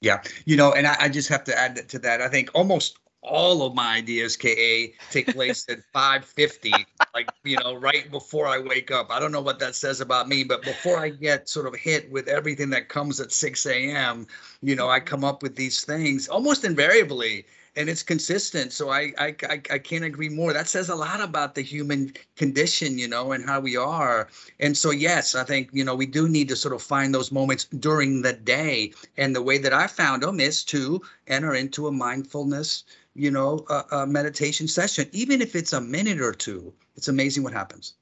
Yeah, 0.00 0.22
you 0.44 0.56
know, 0.56 0.72
and 0.72 0.86
I, 0.86 0.96
I 1.00 1.08
just 1.08 1.28
have 1.28 1.44
to 1.44 1.58
add 1.58 1.88
to 1.88 1.98
that. 2.00 2.20
I 2.20 2.28
think 2.28 2.50
almost 2.54 2.98
all 3.26 3.62
of 3.66 3.74
my 3.74 3.96
ideas, 3.96 4.36
KA, 4.36 4.94
take 5.10 5.32
place 5.32 5.66
at 5.68 5.80
5:50, 5.94 6.86
like 7.14 7.30
you 7.44 7.58
know, 7.58 7.74
right 7.74 8.10
before 8.10 8.46
I 8.46 8.58
wake 8.58 8.90
up. 8.90 9.10
I 9.10 9.20
don't 9.20 9.32
know 9.32 9.40
what 9.42 9.58
that 9.60 9.74
says 9.74 10.00
about 10.00 10.28
me, 10.28 10.44
but 10.44 10.64
before 10.64 10.98
I 10.98 11.10
get 11.10 11.48
sort 11.48 11.66
of 11.66 11.74
hit 11.76 12.10
with 12.10 12.28
everything 12.28 12.70
that 12.70 12.88
comes 12.88 13.20
at 13.20 13.32
6 13.32 13.66
a.m., 13.66 14.26
you 14.62 14.76
know, 14.76 14.88
I 14.88 15.00
come 15.00 15.24
up 15.24 15.42
with 15.42 15.56
these 15.56 15.84
things 15.84 16.28
almost 16.28 16.64
invariably. 16.64 17.46
and 17.76 17.88
it's 17.90 18.02
consistent. 18.02 18.72
So 18.72 18.90
I, 18.90 19.12
I, 19.18 19.36
I 19.48 19.60
I 19.70 19.78
can't 19.78 20.04
agree 20.04 20.28
more. 20.30 20.52
That 20.52 20.68
says 20.68 20.88
a 20.88 20.94
lot 20.96 21.20
about 21.20 21.54
the 21.54 21.62
human 21.62 22.14
condition, 22.36 22.98
you 22.98 23.08
know, 23.08 23.32
and 23.32 23.44
how 23.44 23.60
we 23.60 23.76
are. 23.76 24.28
And 24.60 24.76
so 24.76 24.90
yes, 24.90 25.34
I 25.34 25.44
think 25.44 25.70
you 25.72 25.84
know 25.84 25.94
we 25.94 26.06
do 26.06 26.28
need 26.28 26.48
to 26.48 26.56
sort 26.56 26.74
of 26.74 26.82
find 26.82 27.14
those 27.14 27.32
moments 27.32 27.64
during 27.66 28.22
the 28.22 28.32
day. 28.32 28.92
And 29.16 29.34
the 29.36 29.42
way 29.42 29.58
that 29.58 29.72
I 29.74 29.86
found 29.88 30.22
them 30.22 30.40
is 30.40 30.64
to 30.66 31.02
enter 31.26 31.54
into 31.54 31.86
a 31.86 31.92
mindfulness, 31.92 32.84
you 33.16 33.30
know, 33.30 33.64
a, 33.68 33.84
a 34.02 34.06
meditation 34.06 34.68
session, 34.68 35.08
even 35.12 35.42
if 35.42 35.56
it's 35.56 35.72
a 35.72 35.80
minute 35.80 36.20
or 36.20 36.32
two. 36.32 36.74
It's 36.96 37.08
amazing 37.08 37.42
what 37.44 37.52
happens 37.52 37.94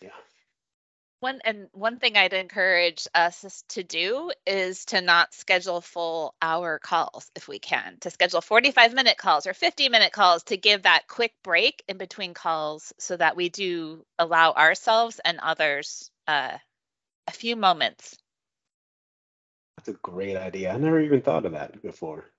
Yeah. 0.00 0.10
one 1.20 1.40
and 1.44 1.68
one 1.72 1.98
thing 1.98 2.16
I'd 2.16 2.32
encourage 2.32 3.06
us 3.14 3.64
to 3.70 3.82
do 3.82 4.32
is 4.46 4.84
to 4.86 5.00
not 5.00 5.34
schedule 5.34 5.80
full 5.80 6.34
hour 6.42 6.78
calls 6.78 7.30
if 7.34 7.48
we 7.48 7.58
can, 7.58 7.98
to 8.00 8.10
schedule 8.10 8.40
45 8.40 8.94
minute 8.94 9.16
calls 9.18 9.46
or 9.46 9.54
50 9.54 9.88
minute 9.88 10.12
calls 10.12 10.44
to 10.44 10.56
give 10.56 10.82
that 10.82 11.08
quick 11.08 11.34
break 11.42 11.82
in 11.88 11.98
between 11.98 12.34
calls 12.34 12.92
so 12.98 13.16
that 13.16 13.36
we 13.36 13.48
do 13.48 14.04
allow 14.18 14.52
ourselves 14.52 15.20
and 15.24 15.38
others 15.40 16.10
uh, 16.28 16.56
a 17.28 17.32
few 17.32 17.56
moments. 17.56 18.16
That's 19.76 19.88
a 19.88 19.92
great 19.94 20.36
idea. 20.36 20.72
I 20.72 20.76
never 20.76 21.00
even 21.00 21.22
thought 21.22 21.46
of 21.46 21.52
that 21.52 21.82
before. 21.82 22.30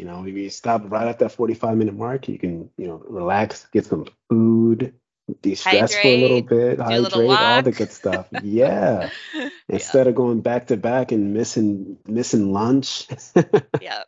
You 0.00 0.06
know, 0.06 0.24
if 0.24 0.34
you 0.34 0.48
stop 0.48 0.90
right 0.90 1.08
at 1.08 1.18
that 1.18 1.32
45 1.32 1.76
minute 1.76 1.94
mark, 1.94 2.26
you 2.26 2.38
can, 2.38 2.70
you 2.78 2.86
know, 2.86 3.02
relax, 3.06 3.66
get 3.70 3.84
some 3.84 4.06
food, 4.30 4.94
de-stress 5.42 5.94
for 5.94 6.08
a 6.08 6.22
little 6.22 6.40
bit, 6.40 6.78
hydrate, 6.78 7.02
little 7.02 7.30
all 7.30 7.62
the 7.62 7.70
good 7.70 7.92
stuff. 7.92 8.26
Yeah. 8.42 9.10
Instead 9.68 10.06
yeah. 10.06 10.08
of 10.08 10.14
going 10.14 10.40
back 10.40 10.68
to 10.68 10.78
back 10.78 11.12
and 11.12 11.34
missing 11.34 11.98
missing 12.06 12.50
lunch. 12.50 13.08
yeah. 13.82 14.04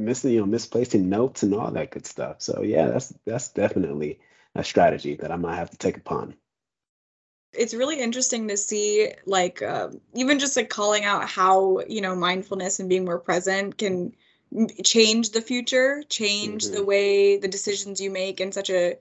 Missing, 0.00 0.32
you 0.32 0.40
know, 0.40 0.46
misplacing 0.46 1.08
notes 1.08 1.44
and 1.44 1.54
all 1.54 1.70
that 1.70 1.92
good 1.92 2.04
stuff. 2.04 2.42
So 2.42 2.62
yeah, 2.62 2.88
that's 2.88 3.14
that's 3.24 3.50
definitely 3.50 4.18
a 4.56 4.64
strategy 4.64 5.14
that 5.20 5.30
I 5.30 5.36
might 5.36 5.54
have 5.54 5.70
to 5.70 5.78
take 5.78 5.98
upon. 5.98 6.34
It's 7.52 7.74
really 7.74 8.00
interesting 8.00 8.48
to 8.48 8.56
see, 8.56 9.12
like, 9.24 9.62
um, 9.62 10.00
even 10.14 10.40
just 10.40 10.56
like 10.56 10.68
calling 10.68 11.04
out 11.04 11.28
how 11.28 11.78
you 11.86 12.00
know 12.00 12.16
mindfulness 12.16 12.80
and 12.80 12.88
being 12.88 13.04
more 13.04 13.20
present 13.20 13.78
can 13.78 14.16
change 14.84 15.30
the 15.30 15.40
future, 15.40 16.02
change 16.08 16.64
mm-hmm. 16.64 16.74
the 16.74 16.84
way 16.84 17.38
the 17.38 17.48
decisions 17.48 18.00
you 18.00 18.10
make 18.10 18.40
in 18.40 18.52
such 18.52 18.70
a 18.70 18.96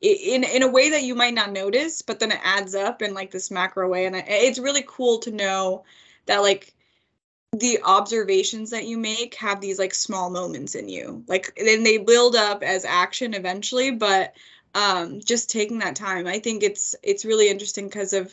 in 0.00 0.44
in 0.44 0.62
a 0.62 0.70
way 0.70 0.90
that 0.90 1.02
you 1.02 1.14
might 1.14 1.34
not 1.34 1.52
notice, 1.52 2.02
but 2.02 2.20
then 2.20 2.32
it 2.32 2.40
adds 2.42 2.74
up 2.74 3.02
in 3.02 3.14
like 3.14 3.30
this 3.30 3.50
macro 3.50 3.88
way. 3.88 4.06
And 4.06 4.16
it's 4.16 4.58
really 4.58 4.84
cool 4.86 5.18
to 5.20 5.30
know 5.30 5.84
that 6.26 6.42
like 6.42 6.74
the 7.52 7.78
observations 7.84 8.70
that 8.70 8.86
you 8.86 8.98
make 8.98 9.34
have 9.36 9.60
these 9.60 9.78
like 9.78 9.94
small 9.94 10.30
moments 10.30 10.74
in 10.74 10.88
you. 10.88 11.24
Like 11.26 11.58
then 11.62 11.82
they 11.82 11.98
build 11.98 12.36
up 12.36 12.62
as 12.62 12.84
action 12.84 13.34
eventually, 13.34 13.90
but 13.90 14.34
um 14.74 15.20
just 15.20 15.50
taking 15.50 15.78
that 15.78 15.96
time. 15.96 16.26
I 16.26 16.38
think 16.38 16.62
it's 16.62 16.94
it's 17.02 17.24
really 17.24 17.48
interesting 17.48 17.86
because 17.86 18.12
of 18.12 18.32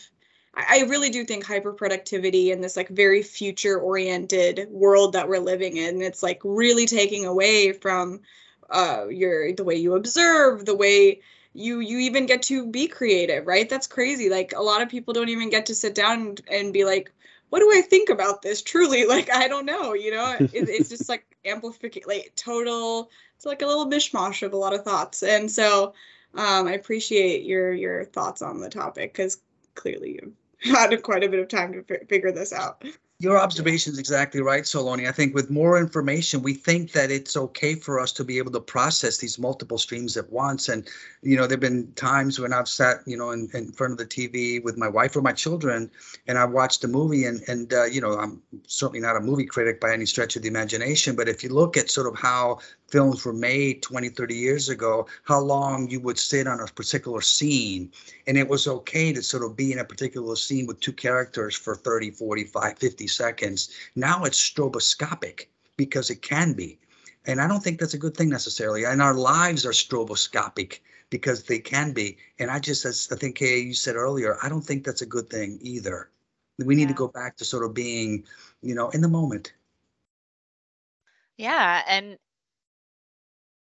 I 0.56 0.86
really 0.88 1.10
do 1.10 1.26
think 1.26 1.44
hyper 1.44 1.74
productivity 1.74 2.52
and 2.52 2.63
this 2.63 2.78
like 2.78 2.89
very 2.89 3.24
future 3.24 3.80
oriented 3.80 4.68
world 4.70 5.13
that 5.13 5.28
we're 5.28 5.39
living 5.39 5.78
in, 5.78 6.02
it's 6.02 6.22
like 6.22 6.42
really 6.44 6.86
taking 6.86 7.26
away 7.26 7.74
from 7.74 8.22
uh 8.70 9.08
your 9.10 9.54
the 9.54 9.63
way 9.63 9.76
you 9.76 9.96
observe, 9.96 10.66
the 10.66 10.76
way 10.76 11.22
you 11.54 11.80
you 11.80 12.00
even 12.00 12.28
get 12.28 12.44
to 12.44 12.68
be 12.68 12.88
creative 12.88 13.48
right? 13.48 13.68
That's 13.68 13.88
crazy. 13.88 14.30
Like 14.30 14.54
a 14.56 14.62
lot 14.62 14.82
of 14.82 14.89
people 14.89 15.13
don't 15.13 15.30
even 15.30 15.50
get 15.50 15.68
to 15.68 15.76
sit 15.76 15.96
down 15.96 16.22
and, 16.22 16.42
and 16.50 16.74
be 16.74 16.86
like 16.86 17.12
what 17.50 17.60
do 17.60 17.72
i 17.72 17.82
think 17.82 18.10
about 18.10 18.42
this 18.42 18.62
truly? 18.63 19.06
Like 19.08 19.30
i 19.32 19.48
don't 19.48 19.66
know 19.66 19.94
you 19.94 20.12
know? 20.12 20.36
It, 20.39 20.70
it's 20.70 20.89
just 20.89 21.10
like 21.10 21.26
amplification 21.46 22.08
like 22.08 22.34
total 22.36 23.10
it's 23.36 23.46
like 23.46 23.63
a 23.63 23.68
little 23.68 23.88
mishmash 23.88 24.44
of 24.44 24.54
a 24.54 24.58
lot 24.58 24.74
of 24.74 24.84
thoughts. 24.84 25.24
And 25.24 25.50
so 25.52 25.94
um, 26.36 26.68
i 26.68 26.74
appreciate 26.74 27.44
your 27.44 27.74
your 27.74 28.06
thoughts 28.06 28.42
on 28.44 28.62
the 28.62 28.70
topic 28.70 29.13
because 29.13 29.42
clearly 29.76 30.20
you've 30.22 30.34
had 30.63 31.02
quite 31.04 31.23
a 31.23 31.30
bit 31.30 31.39
of 31.39 31.47
time 31.49 31.73
to 31.73 31.86
f- 31.89 32.08
figure 32.10 32.32
this 32.32 32.54
out 32.54 32.84
your 33.19 33.39
observation 33.39 33.93
is 33.93 33.99
exactly 33.99 34.41
right, 34.41 34.63
Saloni. 34.63 35.08
I 35.08 35.12
think 35.12 35.34
with 35.34 35.49
more 35.49 35.78
information, 35.80 36.41
we 36.41 36.54
think 36.54 36.91
that 36.91 37.12
it's 37.12 37.38
okay 37.38 37.76
for 37.76 37.99
us 37.99 38.12
to 38.13 38.23
be 38.23 38.38
able 38.38 38.52
to 38.52 38.60
process 38.60 39.17
these 39.17 39.39
multiple 39.39 39.78
streams 39.78 40.17
at 40.17 40.30
once. 40.32 40.67
And, 40.67 40.88
you 41.21 41.38
know, 41.38 41.43
there 41.43 41.56
have 41.56 41.62
been 41.62 41.93
times 41.93 42.39
when 42.39 42.52
I've 42.52 42.67
sat, 42.67 42.97
you 43.06 43.15
know, 43.15 43.32
in, 43.32 43.49
in 43.54 43.71
front 43.71 43.93
of 43.93 43.97
the 43.99 44.06
TV 44.06 44.62
with 44.62 44.78
my 44.78 44.88
wife 44.88 45.15
or 45.15 45.21
my 45.21 45.32
children, 45.32 45.89
and 46.28 46.38
I 46.38 46.45
watched 46.45 46.84
a 46.84 46.88
movie, 46.88 47.26
and, 47.26 47.41
and 47.47 47.71
uh, 47.73 47.86
you 47.86 48.02
know, 48.02 48.17
I'm 48.17 48.41
certainly 48.67 48.99
not 48.99 49.15
a 49.15 49.21
movie 49.21 49.45
critic 49.45 49.80
by 49.80 49.93
any 49.93 50.06
stretch 50.06 50.36
of 50.36 50.41
the 50.41 50.49
imagination, 50.49 51.15
but 51.15 51.30
if 51.30 51.43
you 51.43 51.49
look 51.49 51.78
at 51.78 51.89
sort 51.89 52.08
of 52.08 52.19
how 52.19 52.60
films 52.93 53.26
were 53.26 53.34
made 53.34 53.82
20, 53.82 54.10
30 54.10 54.36
years 54.36 54.69
ago, 54.69 55.08
how 55.23 55.39
long 55.39 55.89
you 55.89 55.99
would 55.99 56.19
sit 56.19 56.45
on 56.45 56.60
a 56.60 56.67
particular 56.67 57.21
scene. 57.21 57.91
And 58.28 58.38
it 58.38 58.47
was 58.47 58.67
okay 58.67 59.12
to 59.12 59.23
sort 59.23 59.43
of 59.43 59.58
be 59.58 59.71
in 59.73 59.80
a 59.80 59.84
particular 59.84 60.36
scene 60.36 60.67
with 60.67 60.80
two 60.80 60.93
characters 60.93 61.56
for 61.56 61.76
30, 61.76 62.12
45, 62.12 62.78
50 62.78 63.03
seconds. 63.08 63.70
Now 63.96 64.24
it's 64.24 64.39
stroboscopic 64.39 65.48
because 65.78 66.10
it 66.10 66.22
can 66.22 66.54
be. 66.54 66.80
And 67.26 67.39
I 67.39 67.48
don't 67.48 67.63
think 67.63 67.80
that's 67.80 67.94
a 67.94 68.00
good 68.00 68.16
thing 68.16 68.30
necessarily. 68.30 68.84
And 68.86 69.02
our 69.02 69.13
lives 69.13 69.66
are 69.66 69.72
stroboscopic 69.72 70.80
because 71.10 71.44
they 71.44 71.60
can 71.60 71.94
be. 71.94 72.18
And 72.39 72.52
I 72.52 72.60
just, 72.60 72.86
as 72.86 73.08
I 73.12 73.16
think 73.16 73.36
Kay, 73.36 73.60
you 73.60 73.74
said 73.74 73.96
earlier, 73.96 74.38
I 74.44 74.50
don't 74.50 74.62
think 74.62 74.84
that's 74.84 75.02
a 75.02 75.06
good 75.06 75.30
thing 75.30 75.60
either. 75.62 76.10
We 76.60 76.76
need 76.76 76.84
yeah. 76.84 76.88
to 76.89 76.94
go 76.94 77.08
back 77.08 77.38
to 77.38 77.46
sort 77.46 77.63
of 77.66 77.74
being, 77.74 78.26
you 78.62 78.76
know, 78.76 78.89
in 78.89 79.02
the 79.02 79.08
moment. 79.08 79.54
Yeah, 81.38 81.82
and 81.88 82.18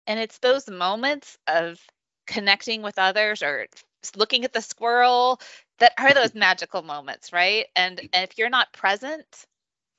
and 0.08 0.19
it's 0.19 0.39
those 0.39 0.67
moments 0.67 1.38
of 1.47 1.80
connecting 2.29 2.83
with 2.83 2.99
others 2.99 3.41
or 3.41 3.67
looking 4.15 4.45
at 4.45 4.53
the 4.53 4.61
squirrel 4.61 5.41
that 5.79 5.93
are 5.97 6.13
those 6.13 6.35
magical 6.35 6.83
moments, 6.83 7.33
right? 7.33 7.65
And, 7.75 7.99
and 8.13 8.23
if 8.29 8.37
you're 8.37 8.49
not 8.49 8.71
present 8.71 9.25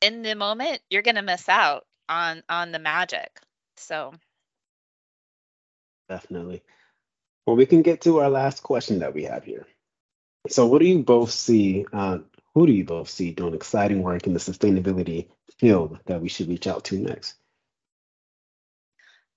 in 0.00 0.22
the 0.22 0.36
moment, 0.36 0.80
you're 0.88 1.02
going 1.02 1.16
to 1.16 1.22
miss 1.22 1.48
out 1.48 1.84
on 2.08 2.42
on 2.48 2.72
the 2.72 2.78
magic. 2.78 3.30
So 3.76 4.14
definitely. 6.08 6.62
Well, 7.46 7.56
we 7.56 7.66
can 7.66 7.82
get 7.82 8.02
to 8.02 8.20
our 8.20 8.30
last 8.30 8.62
question 8.62 9.00
that 9.00 9.14
we 9.14 9.24
have 9.24 9.44
here. 9.44 9.66
So, 10.48 10.66
what 10.66 10.80
do 10.80 10.86
you 10.86 11.02
both 11.02 11.30
see? 11.30 11.84
Uh, 11.92 12.18
who 12.54 12.66
do 12.66 12.72
you 12.72 12.84
both 12.84 13.08
see 13.08 13.32
doing 13.32 13.54
exciting 13.54 14.02
work 14.02 14.26
in 14.26 14.34
the 14.34 14.40
sustainability 14.40 15.28
field 15.58 15.98
that 16.06 16.20
we 16.20 16.28
should 16.28 16.48
reach 16.48 16.66
out 16.66 16.84
to 16.84 16.98
next? 16.98 17.34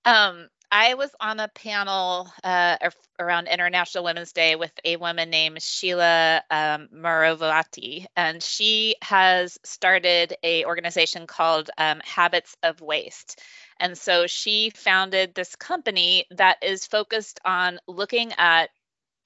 Um, 0.04 0.48
I 0.76 0.94
was 0.94 1.14
on 1.20 1.38
a 1.38 1.46
panel 1.46 2.28
uh, 2.42 2.76
around 3.20 3.46
International 3.46 4.02
Women's 4.02 4.32
Day 4.32 4.56
with 4.56 4.72
a 4.84 4.96
woman 4.96 5.30
named 5.30 5.62
Sheila 5.62 6.42
um, 6.50 6.88
Morovati, 6.92 8.06
and 8.16 8.42
she 8.42 8.96
has 9.00 9.56
started 9.62 10.34
a 10.42 10.64
organization 10.64 11.28
called 11.28 11.70
um, 11.78 12.00
Habits 12.04 12.56
of 12.64 12.80
Waste. 12.80 13.40
And 13.78 13.96
so 13.96 14.26
she 14.26 14.70
founded 14.70 15.32
this 15.32 15.54
company 15.54 16.26
that 16.32 16.56
is 16.60 16.88
focused 16.88 17.38
on 17.44 17.78
looking 17.86 18.32
at 18.36 18.70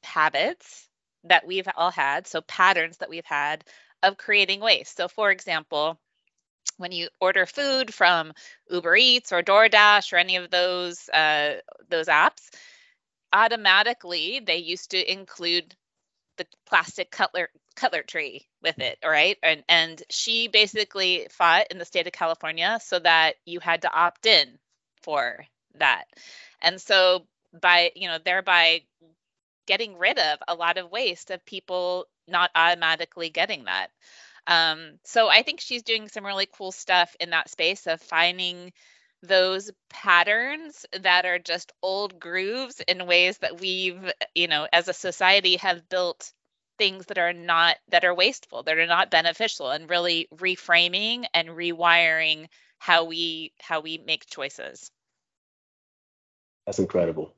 habits 0.03 0.87
that 1.25 1.47
we've 1.47 1.67
all 1.79 1.91
had, 1.91 2.27
so 2.27 2.43
patterns 2.43 2.99
that 2.99 3.09
we've 3.09 3.25
had 3.25 3.65
of 4.03 4.19
creating 4.19 4.61
waste. 4.61 4.99
So, 4.99 5.09
for 5.09 5.31
example, 5.31 5.99
when 6.79 6.93
you 6.93 7.09
order 7.21 7.45
food 7.45 7.93
from 7.93 8.33
Uber 8.71 8.97
Eats 8.97 9.33
or 9.33 9.43
DoorDash 9.43 10.13
or 10.13 10.17
any 10.17 10.37
of 10.37 10.51
those 10.51 11.09
uh, 11.11 11.57
those 11.91 12.07
apps, 12.07 12.49
automatically 13.33 14.41
they 14.45 14.57
used 14.57 14.93
to 14.93 15.13
include 15.13 15.75
the 16.39 16.47
plastic 16.67 17.11
cutler 17.11 17.51
cutlery 17.77 18.49
with 18.63 18.79
it, 18.79 18.99
all 19.05 19.11
right? 19.11 19.37
And 19.43 19.63
and 19.69 20.03
she 20.09 20.49
basically 20.49 21.27
fought 21.31 21.67
in 21.71 21.79
the 21.79 21.85
state 21.85 22.07
of 22.07 22.13
California 22.13 22.79
so 22.83 22.99
that 23.01 23.35
you 23.45 23.61
had 23.61 23.83
to 23.83 23.93
opt 23.93 24.27
in 24.27 24.59
for 25.03 25.45
that. 25.75 26.05
And 26.63 26.81
so 26.81 27.27
by, 27.61 27.93
you 27.95 28.09
know, 28.09 28.19
thereby 28.25 28.83
getting 29.67 29.97
rid 29.99 30.19
of 30.19 30.39
a 30.49 30.55
lot 30.55 30.79
of 30.79 30.91
waste 30.91 31.31
of 31.31 31.45
people 31.45 32.07
not 32.27 32.51
automatically 32.55 33.31
getting 33.31 33.65
that. 33.65 33.91
Um, 34.49 34.99
so 35.05 35.29
I 35.29 35.43
think 35.43 35.61
she's 35.61 35.83
doing 35.85 36.09
some 36.09 36.27
really 36.27 36.49
cool 36.51 36.73
stuff 36.73 37.15
in 37.21 37.31
that 37.31 37.51
space 37.51 37.87
of 37.87 38.01
finding 38.01 38.73
those 39.23 39.71
patterns 39.91 40.87
that 41.01 41.27
are 41.27 41.39
just 41.39 41.73
old 41.83 42.19
grooves 42.19 42.81
in 42.89 43.07
ways 43.07 43.39
that 43.39 43.61
we've, 43.61 44.13
you 44.35 44.49
know, 44.49 44.67
as 44.73 44.89
a 44.89 44.95
society 44.95 45.57
have 45.57 45.89
built 45.89 46.33
things 46.79 47.07
that 47.07 47.19
are 47.19 47.33
not 47.33 47.77
that 47.89 48.05
are 48.05 48.15
wasteful, 48.15 48.63
that 48.63 48.79
are 48.79 48.87
not 48.87 49.11
beneficial 49.11 49.71
and 49.71 49.91
really 49.91 50.29
reframing 50.37 51.27
and 51.35 51.49
rewiring 51.51 52.49
how 52.79 53.05
we 53.05 53.53
how 53.61 53.81
we 53.81 53.99
make 53.99 54.27
choices. 54.27 54.91
That's 56.67 56.79
incredible. 56.79 57.35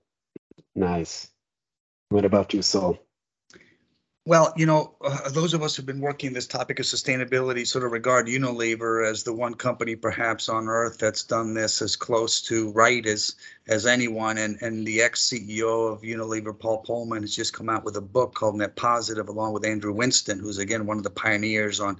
Nice. 0.74 1.30
What 2.10 2.24
about 2.24 2.54
you, 2.54 2.62
Saul? 2.62 2.98
Well, 4.26 4.52
you 4.54 4.66
know, 4.66 4.94
uh, 5.00 5.30
those 5.30 5.54
of 5.54 5.62
us 5.62 5.74
who've 5.74 5.86
been 5.86 6.02
working 6.02 6.34
this 6.34 6.46
topic 6.46 6.78
of 6.78 6.84
sustainability 6.84 7.66
sort 7.66 7.84
of 7.84 7.92
regard 7.92 8.26
Unilever 8.26 9.08
as 9.08 9.22
the 9.22 9.32
one 9.32 9.54
company 9.54 9.96
perhaps 9.96 10.50
on 10.50 10.68
earth 10.68 10.98
that's 10.98 11.22
done 11.22 11.54
this 11.54 11.80
as 11.80 11.96
close 11.96 12.42
to 12.42 12.70
right 12.72 13.04
as 13.06 13.34
as 13.66 13.86
anyone. 13.86 14.36
And 14.36 14.60
and 14.60 14.86
the 14.86 15.00
ex 15.00 15.26
CEO 15.30 15.90
of 15.90 16.02
Unilever, 16.02 16.58
Paul 16.58 16.84
Polman, 16.86 17.22
has 17.22 17.34
just 17.34 17.54
come 17.54 17.70
out 17.70 17.82
with 17.82 17.96
a 17.96 18.02
book 18.02 18.34
called 18.34 18.56
Net 18.56 18.76
Positive, 18.76 19.28
along 19.28 19.54
with 19.54 19.64
Andrew 19.64 19.92
Winston, 19.92 20.38
who's 20.38 20.58
again 20.58 20.84
one 20.84 20.98
of 20.98 21.04
the 21.04 21.10
pioneers 21.10 21.80
on 21.80 21.98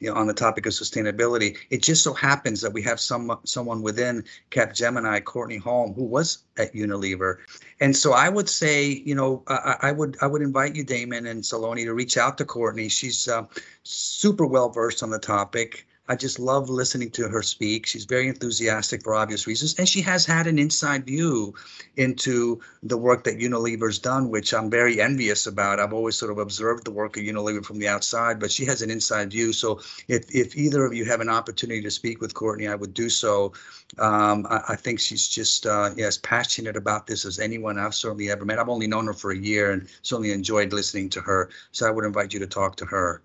you 0.00 0.10
know, 0.10 0.16
on 0.18 0.26
the 0.26 0.34
topic 0.34 0.66
of 0.66 0.72
sustainability. 0.72 1.56
It 1.70 1.82
just 1.82 2.02
so 2.02 2.12
happens 2.12 2.60
that 2.62 2.72
we 2.72 2.82
have 2.82 2.98
some 2.98 3.38
someone 3.44 3.82
within 3.82 4.24
Capgemini, 4.50 5.22
Courtney 5.24 5.58
Holm, 5.58 5.94
who 5.94 6.04
was 6.04 6.38
at 6.56 6.72
Unilever, 6.72 7.36
and 7.80 7.96
so 7.96 8.12
I 8.12 8.28
would 8.28 8.48
say, 8.48 8.86
you 8.88 9.14
know, 9.14 9.42
I, 9.46 9.76
I 9.82 9.92
would 9.92 10.16
I 10.20 10.26
would 10.26 10.42
invite 10.42 10.74
you, 10.74 10.84
Damon 10.84 11.26
and 11.26 11.42
Saloni, 11.42 11.84
to 11.84 11.94
reach 11.94 12.16
out 12.16 12.38
to 12.38 12.44
Courtney. 12.44 12.88
She's 12.88 13.28
uh, 13.28 13.44
super 13.82 14.46
well 14.46 14.70
versed 14.70 15.02
on 15.02 15.10
the 15.10 15.18
topic. 15.18 15.86
I 16.10 16.16
just 16.16 16.40
love 16.40 16.68
listening 16.68 17.12
to 17.12 17.28
her 17.28 17.40
speak. 17.40 17.86
She's 17.86 18.04
very 18.04 18.26
enthusiastic 18.26 19.04
for 19.04 19.14
obvious 19.14 19.46
reasons, 19.46 19.76
and 19.78 19.88
she 19.88 20.00
has 20.00 20.26
had 20.26 20.48
an 20.48 20.58
inside 20.58 21.06
view 21.06 21.54
into 21.96 22.60
the 22.82 22.96
work 22.96 23.22
that 23.24 23.38
Unilever's 23.38 24.00
done, 24.00 24.28
which 24.28 24.52
I'm 24.52 24.70
very 24.70 25.00
envious 25.00 25.46
about. 25.46 25.78
I've 25.78 25.92
always 25.92 26.16
sort 26.16 26.32
of 26.32 26.38
observed 26.38 26.84
the 26.84 26.90
work 26.90 27.16
of 27.16 27.22
Unilever 27.22 27.64
from 27.64 27.78
the 27.78 27.86
outside, 27.86 28.40
but 28.40 28.50
she 28.50 28.64
has 28.64 28.82
an 28.82 28.90
inside 28.90 29.30
view. 29.30 29.52
So 29.52 29.82
if, 30.08 30.34
if 30.34 30.56
either 30.56 30.84
of 30.84 30.94
you 30.94 31.04
have 31.04 31.20
an 31.20 31.28
opportunity 31.28 31.82
to 31.82 31.92
speak 31.92 32.20
with 32.20 32.34
Courtney, 32.34 32.66
I 32.66 32.74
would 32.74 32.92
do 32.92 33.08
so. 33.08 33.52
Um, 33.96 34.48
I, 34.50 34.62
I, 34.70 34.76
think 34.76 34.98
she's 34.98 35.28
just 35.28 35.64
uh, 35.64 35.90
as 35.96 36.18
passionate 36.18 36.76
about 36.76 37.06
this 37.06 37.24
as 37.24 37.38
anyone 37.38 37.78
I've 37.78 37.94
certainly 37.94 38.32
ever 38.32 38.44
met. 38.44 38.58
I've 38.58 38.68
only 38.68 38.88
known 38.88 39.06
her 39.06 39.14
for 39.14 39.30
a 39.30 39.38
year 39.38 39.70
and 39.70 39.88
certainly 40.02 40.32
enjoyed 40.32 40.72
listening 40.72 41.08
to 41.10 41.20
her. 41.20 41.50
So 41.70 41.86
I 41.86 41.92
would 41.92 42.04
invite 42.04 42.34
you 42.34 42.40
to 42.40 42.48
talk 42.48 42.74
to 42.76 42.84
her 42.86 43.22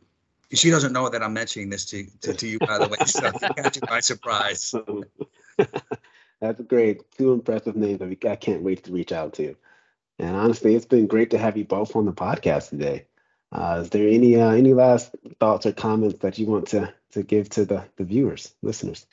she 0.54 0.70
doesn't 0.70 0.94
know 0.94 1.10
that 1.10 1.24
I'm 1.24 1.34
mentioning 1.34 1.70
this 1.70 1.86
to, 1.86 2.06
to, 2.22 2.34
to 2.34 2.48
you, 2.48 2.60
by 2.60 2.78
the 2.78 2.88
way. 2.88 2.98
So 3.06 3.32
catch 3.32 3.76
you 3.78 3.82
by 3.82 4.00
surprise. 4.00 4.74
That's 6.42 6.62
great. 6.62 7.10
Two 7.18 7.34
impressive 7.34 7.76
names 7.76 8.00
that 8.00 8.26
I 8.30 8.36
can't 8.36 8.62
wait 8.62 8.84
to 8.84 8.92
reach 8.92 9.12
out 9.12 9.34
to. 9.36 9.56
And 10.20 10.36
honestly, 10.36 10.76
it's 10.76 10.86
been 10.86 11.08
great 11.08 11.32
to 11.32 11.38
have 11.38 11.58
you 11.58 11.66
both 11.66 11.96
on 11.96 12.06
the 12.06 12.14
podcast 12.14 12.70
today. 12.70 13.06
Uh, 13.52 13.80
is 13.84 13.90
there 13.90 14.08
any 14.08 14.36
uh, 14.36 14.52
any 14.52 14.74
last 14.74 15.16
thoughts 15.40 15.66
or 15.66 15.72
comments 15.72 16.20
that 16.20 16.38
you 16.38 16.46
want 16.46 16.68
to 16.70 16.94
to 17.12 17.24
give 17.24 17.50
to 17.50 17.66
the 17.66 17.86
the 17.96 18.04
viewers, 18.04 18.54
listeners? 18.62 19.06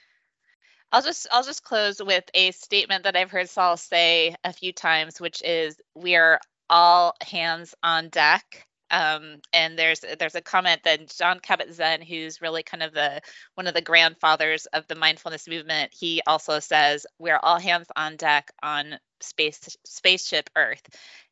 I'll 0.90 1.03
just 1.03 1.27
I'll 1.33 1.45
just 1.45 1.64
close 1.64 2.03
with 2.03 2.25
a 2.35 2.51
statement 2.53 3.05
that 3.05 3.16
I've 3.16 3.31
heard 3.31 3.49
Saul 3.49 3.77
say 3.77 4.35
a 4.42 4.53
few 4.53 4.73
times, 4.73 5.21
which 5.21 5.42
is 5.45 5.81
we 5.95 6.16
are 6.16 6.40
all 6.68 7.14
hands 7.21 7.75
on 7.83 8.09
deck 8.09 8.66
um, 8.92 9.40
and 9.55 9.78
there's 9.78 10.05
there's 10.18 10.35
a 10.35 10.42
comment 10.42 10.83
that 10.85 11.16
Jon 11.16 11.40
Kabat-Zinn, 11.40 12.02
who's 12.02 12.42
really 12.42 12.62
kind 12.62 12.83
of 12.83 12.92
the 12.92 13.22
one 13.55 13.66
of 13.66 13.74
the 13.74 13.81
grandfathers 13.81 14.66
of 14.66 14.87
the 14.87 14.94
mindfulness 14.94 15.48
movement, 15.48 15.92
he 15.92 16.22
also 16.26 16.61
says 16.61 17.07
we're 17.18 17.40
all 17.42 17.59
hands 17.59 17.88
on 17.96 18.16
deck 18.16 18.52
on 18.62 18.98
space 19.20 19.76
spaceship 19.85 20.50
Earth, 20.55 20.83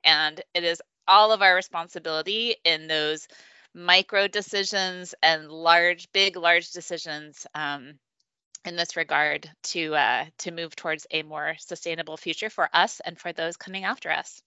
and 0.02 0.40
it 0.54 0.64
is 0.64 0.80
all 1.06 1.32
of 1.32 1.42
our 1.42 1.54
responsibility 1.54 2.56
in 2.64 2.88
those 2.88 3.28
micro 3.74 4.26
decisions 4.26 5.14
and 5.22 5.50
large, 5.50 6.10
big, 6.12 6.36
large 6.36 6.70
decisions. 6.72 7.46
Um, 7.54 7.98
in 8.66 8.76
this 8.76 8.94
regard 8.94 9.50
to 9.62 9.94
uh, 9.94 10.24
to 10.38 10.50
move 10.50 10.76
towards 10.76 11.06
a 11.10 11.22
more 11.22 11.54
sustainable 11.58 12.18
future 12.18 12.50
for 12.50 12.68
us 12.74 13.00
and 13.00 13.18
for 13.18 13.32
those 13.32 13.56
coming 13.56 13.84
after 13.84 14.10
us. 14.10 14.42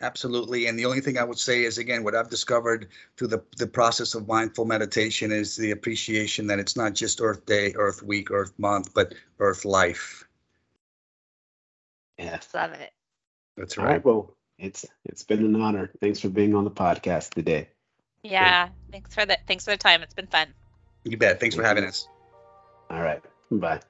Absolutely. 0.00 0.66
And 0.66 0.78
the 0.78 0.84
only 0.84 1.00
thing 1.00 1.18
I 1.18 1.24
would 1.24 1.38
say 1.38 1.64
is, 1.64 1.78
again, 1.78 2.04
what 2.04 2.14
I've 2.14 2.30
discovered 2.30 2.88
through 3.16 3.28
the, 3.28 3.42
the 3.56 3.66
process 3.66 4.14
of 4.14 4.28
mindful 4.28 4.64
meditation 4.64 5.32
is 5.32 5.56
the 5.56 5.72
appreciation 5.72 6.46
that 6.46 6.58
it's 6.58 6.76
not 6.76 6.94
just 6.94 7.20
Earth 7.20 7.44
Day, 7.46 7.72
Earth 7.74 8.02
Week, 8.02 8.30
Earth 8.30 8.52
Month, 8.58 8.94
but 8.94 9.14
Earth 9.40 9.64
Life. 9.64 10.26
Yeah. 12.18 12.38
Love 12.54 12.72
it. 12.72 12.92
That's 13.56 13.76
right. 13.76 13.84
All 13.84 13.92
right. 13.92 14.04
Well, 14.04 14.34
it's 14.58 14.84
it's 15.04 15.22
been 15.22 15.44
an 15.44 15.60
honor. 15.60 15.90
Thanks 16.00 16.20
for 16.20 16.28
being 16.28 16.54
on 16.54 16.64
the 16.64 16.70
podcast 16.70 17.30
today. 17.34 17.68
Yeah. 18.22 18.66
Great. 18.66 18.74
Thanks 18.92 19.14
for 19.14 19.26
the 19.26 19.38
thanks 19.46 19.64
for 19.64 19.72
the 19.72 19.76
time. 19.76 20.02
It's 20.02 20.14
been 20.14 20.26
fun. 20.26 20.48
You 21.04 21.16
bet. 21.16 21.40
Thanks 21.40 21.56
for 21.56 21.62
having 21.62 21.84
us. 21.84 22.08
All 22.90 23.02
right. 23.02 23.22
Bye. 23.50 23.80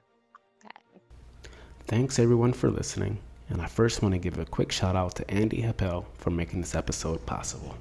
Bye. 0.63 0.71
Thanks 1.85 2.19
everyone 2.19 2.53
for 2.53 2.69
listening. 2.69 3.19
And 3.49 3.61
I 3.61 3.65
first 3.65 4.01
want 4.01 4.13
to 4.13 4.19
give 4.19 4.37
a 4.37 4.45
quick 4.45 4.71
shout 4.71 4.95
out 4.95 5.15
to 5.15 5.29
Andy 5.29 5.61
Happel 5.61 6.05
for 6.17 6.29
making 6.29 6.61
this 6.61 6.75
episode 6.75 7.25
possible. 7.25 7.75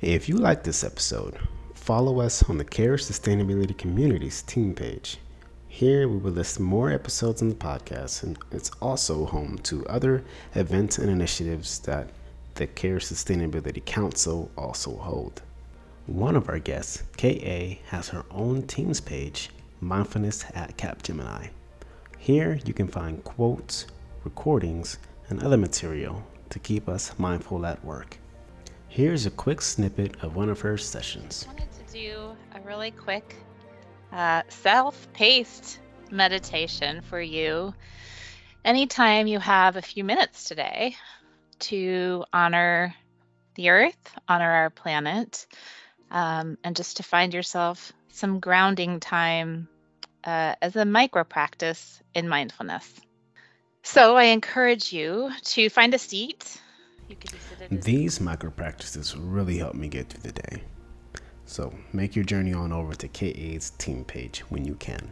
If 0.00 0.28
you 0.28 0.36
like 0.36 0.62
this 0.62 0.84
episode, 0.84 1.36
follow 1.74 2.20
us 2.20 2.42
on 2.48 2.56
the 2.56 2.64
Care 2.64 2.96
Sustainability 2.96 3.76
Communities 3.76 4.42
team 4.42 4.74
page. 4.74 5.18
Here 5.68 6.08
we 6.08 6.16
will 6.16 6.32
list 6.32 6.58
more 6.58 6.90
episodes 6.90 7.42
in 7.42 7.50
the 7.50 7.54
podcast, 7.54 8.22
and 8.22 8.38
it's 8.50 8.70
also 8.80 9.26
home 9.26 9.58
to 9.64 9.86
other 9.86 10.24
events 10.54 10.98
and 10.98 11.10
initiatives 11.10 11.78
that 11.80 12.08
the 12.54 12.66
Care 12.66 12.98
Sustainability 12.98 13.84
Council 13.84 14.50
also 14.56 14.96
hold. 14.96 15.42
One 16.06 16.36
of 16.36 16.48
our 16.48 16.58
guests, 16.58 17.02
KA, 17.18 17.76
has 17.88 18.08
her 18.08 18.24
own 18.30 18.62
Teams 18.62 19.00
page, 19.00 19.50
Mindfulness 19.80 20.46
at 20.54 20.76
Capgemini. 20.78 21.50
Here 22.18 22.58
you 22.64 22.72
can 22.72 22.88
find 22.88 23.22
quotes, 23.22 23.86
recordings, 24.28 24.98
and 25.30 25.42
other 25.42 25.56
material 25.56 26.22
to 26.50 26.58
keep 26.58 26.86
us 26.86 27.18
mindful 27.18 27.64
at 27.64 27.82
work. 27.82 28.18
Here's 28.88 29.24
a 29.24 29.30
quick 29.30 29.62
snippet 29.62 30.22
of 30.22 30.36
one 30.36 30.50
of 30.50 30.60
her 30.60 30.76
sessions. 30.76 31.46
I 31.48 31.52
wanted 31.52 31.72
to 31.72 31.92
do 31.92 32.36
a 32.54 32.60
really 32.60 32.90
quick 32.90 33.36
uh, 34.12 34.42
self 34.48 35.08
paced 35.14 35.80
meditation 36.10 37.00
for 37.00 37.20
you 37.20 37.72
anytime 38.64 39.26
you 39.26 39.38
have 39.38 39.76
a 39.76 39.82
few 39.82 40.04
minutes 40.04 40.44
today 40.44 40.94
to 41.70 42.24
honor 42.32 42.94
the 43.54 43.70
earth, 43.70 44.12
honor 44.28 44.50
our 44.50 44.70
planet, 44.70 45.46
um, 46.10 46.58
and 46.64 46.76
just 46.76 46.98
to 46.98 47.02
find 47.02 47.32
yourself 47.32 47.92
some 48.12 48.40
grounding 48.40 49.00
time 49.00 49.68
uh, 50.24 50.54
as 50.60 50.76
a 50.76 50.84
micro 50.84 51.24
practice 51.24 52.02
in 52.14 52.28
mindfulness. 52.28 53.00
So 53.90 54.16
I 54.16 54.24
encourage 54.24 54.92
you 54.92 55.32
to 55.44 55.70
find 55.70 55.94
a 55.94 55.98
seat. 55.98 56.60
These 57.70 58.20
micro 58.20 58.50
practices 58.50 59.16
really 59.16 59.56
help 59.56 59.74
me 59.74 59.88
get 59.88 60.10
through 60.10 60.30
the 60.30 60.42
day. 60.42 60.62
So 61.46 61.72
make 61.94 62.14
your 62.14 62.26
journey 62.26 62.52
on 62.52 62.70
over 62.70 62.92
to 62.92 63.08
KA's 63.08 63.70
team 63.78 64.04
page 64.04 64.40
when 64.50 64.66
you 64.66 64.74
can. 64.74 65.10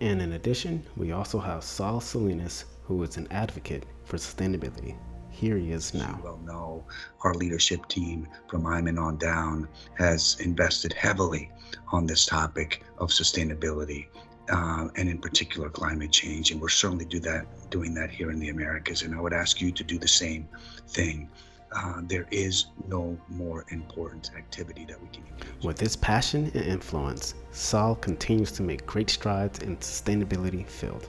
And 0.00 0.22
in 0.22 0.34
addition, 0.34 0.84
we 0.96 1.10
also 1.10 1.40
have 1.40 1.64
Saul 1.64 2.00
Salinas, 2.00 2.66
who 2.84 3.02
is 3.02 3.16
an 3.16 3.26
advocate 3.32 3.84
for 4.04 4.16
sustainability. 4.16 4.96
Here 5.28 5.58
he 5.58 5.72
is 5.72 5.92
now. 5.92 6.14
You 6.18 6.22
well 6.22 6.40
know, 6.44 6.84
our 7.24 7.34
leadership 7.34 7.88
team 7.88 8.28
from 8.48 8.62
Aiman 8.62 8.96
on 8.96 9.16
down 9.16 9.68
has 9.98 10.36
invested 10.38 10.92
heavily 10.92 11.50
on 11.90 12.06
this 12.06 12.26
topic 12.26 12.84
of 12.98 13.10
sustainability 13.10 14.06
uh, 14.50 14.88
and 14.96 15.08
in 15.08 15.18
particular 15.18 15.68
climate 15.68 16.12
change. 16.12 16.50
And 16.50 16.60
we're 16.60 16.68
certainly 16.68 17.04
do 17.04 17.20
that, 17.20 17.46
doing 17.70 17.94
that 17.94 18.10
here 18.10 18.30
in 18.30 18.38
the 18.38 18.50
Americas. 18.50 19.02
And 19.02 19.14
I 19.14 19.20
would 19.20 19.32
ask 19.32 19.60
you 19.60 19.72
to 19.72 19.84
do 19.84 19.98
the 19.98 20.08
same 20.08 20.48
thing. 20.88 21.28
Uh, 21.72 22.02
there 22.04 22.26
is 22.30 22.66
no 22.86 23.18
more 23.28 23.64
important 23.70 24.30
activity 24.36 24.84
that 24.86 25.00
we 25.02 25.08
can 25.08 25.24
engage. 25.26 25.64
With 25.64 25.80
his 25.80 25.96
passion 25.96 26.50
and 26.54 26.64
influence, 26.64 27.34
Saul 27.50 27.96
continues 27.96 28.52
to 28.52 28.62
make 28.62 28.86
great 28.86 29.10
strides 29.10 29.58
in 29.58 29.76
sustainability 29.78 30.68
field. 30.68 31.08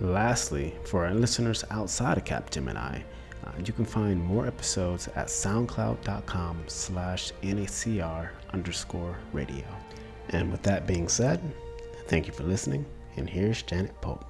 Lastly, 0.00 0.74
for 0.84 1.06
our 1.06 1.14
listeners 1.14 1.64
outside 1.70 2.18
of 2.18 2.24
Capgemini, 2.24 3.04
uh, 3.44 3.50
you 3.64 3.72
can 3.72 3.84
find 3.84 4.20
more 4.20 4.46
episodes 4.46 5.08
at 5.14 5.28
soundcloud.com 5.28 6.64
slash 6.66 7.32
NACR 7.42 8.30
underscore 8.52 9.16
radio. 9.32 9.64
And 10.30 10.50
with 10.50 10.62
that 10.62 10.86
being 10.86 11.08
said, 11.08 11.40
Thank 12.12 12.26
you 12.26 12.34
for 12.34 12.42
listening, 12.42 12.84
and 13.16 13.26
here's 13.26 13.62
Janet 13.62 13.98
Pope. 14.02 14.26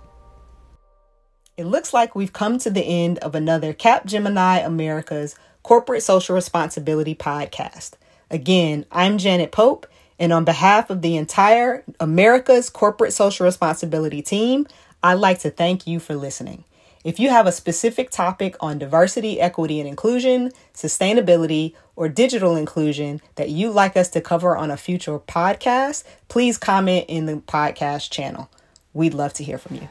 It 1.56 1.64
looks 1.64 1.92
like 1.92 2.14
we've 2.14 2.32
come 2.32 2.58
to 2.58 2.70
the 2.70 2.84
end 2.84 3.18
of 3.18 3.34
another 3.34 3.74
Capgemini 3.74 4.64
America's 4.64 5.34
Corporate 5.64 6.04
Social 6.04 6.36
Responsibility 6.36 7.16
podcast. 7.16 7.94
Again, 8.30 8.86
I'm 8.92 9.18
Janet 9.18 9.50
Pope, 9.50 9.88
and 10.16 10.32
on 10.32 10.44
behalf 10.44 10.90
of 10.90 11.02
the 11.02 11.16
entire 11.16 11.82
America's 11.98 12.70
Corporate 12.70 13.12
Social 13.12 13.46
Responsibility 13.46 14.22
team, 14.22 14.68
I'd 15.02 15.14
like 15.14 15.40
to 15.40 15.50
thank 15.50 15.84
you 15.84 15.98
for 15.98 16.14
listening. 16.14 16.62
If 17.04 17.18
you 17.18 17.30
have 17.30 17.46
a 17.48 17.52
specific 17.52 18.10
topic 18.10 18.54
on 18.60 18.78
diversity, 18.78 19.40
equity, 19.40 19.80
and 19.80 19.88
inclusion, 19.88 20.52
sustainability, 20.72 21.74
or 21.96 22.08
digital 22.08 22.56
inclusion 22.56 23.20
that 23.34 23.50
you'd 23.50 23.72
like 23.72 23.96
us 23.96 24.08
to 24.10 24.20
cover 24.20 24.56
on 24.56 24.70
a 24.70 24.76
future 24.76 25.18
podcast, 25.18 26.04
please 26.28 26.56
comment 26.58 27.06
in 27.08 27.26
the 27.26 27.36
podcast 27.36 28.10
channel. 28.10 28.48
We'd 28.92 29.14
love 29.14 29.32
to 29.34 29.44
hear 29.44 29.58
from 29.58 29.76
you. 29.76 29.88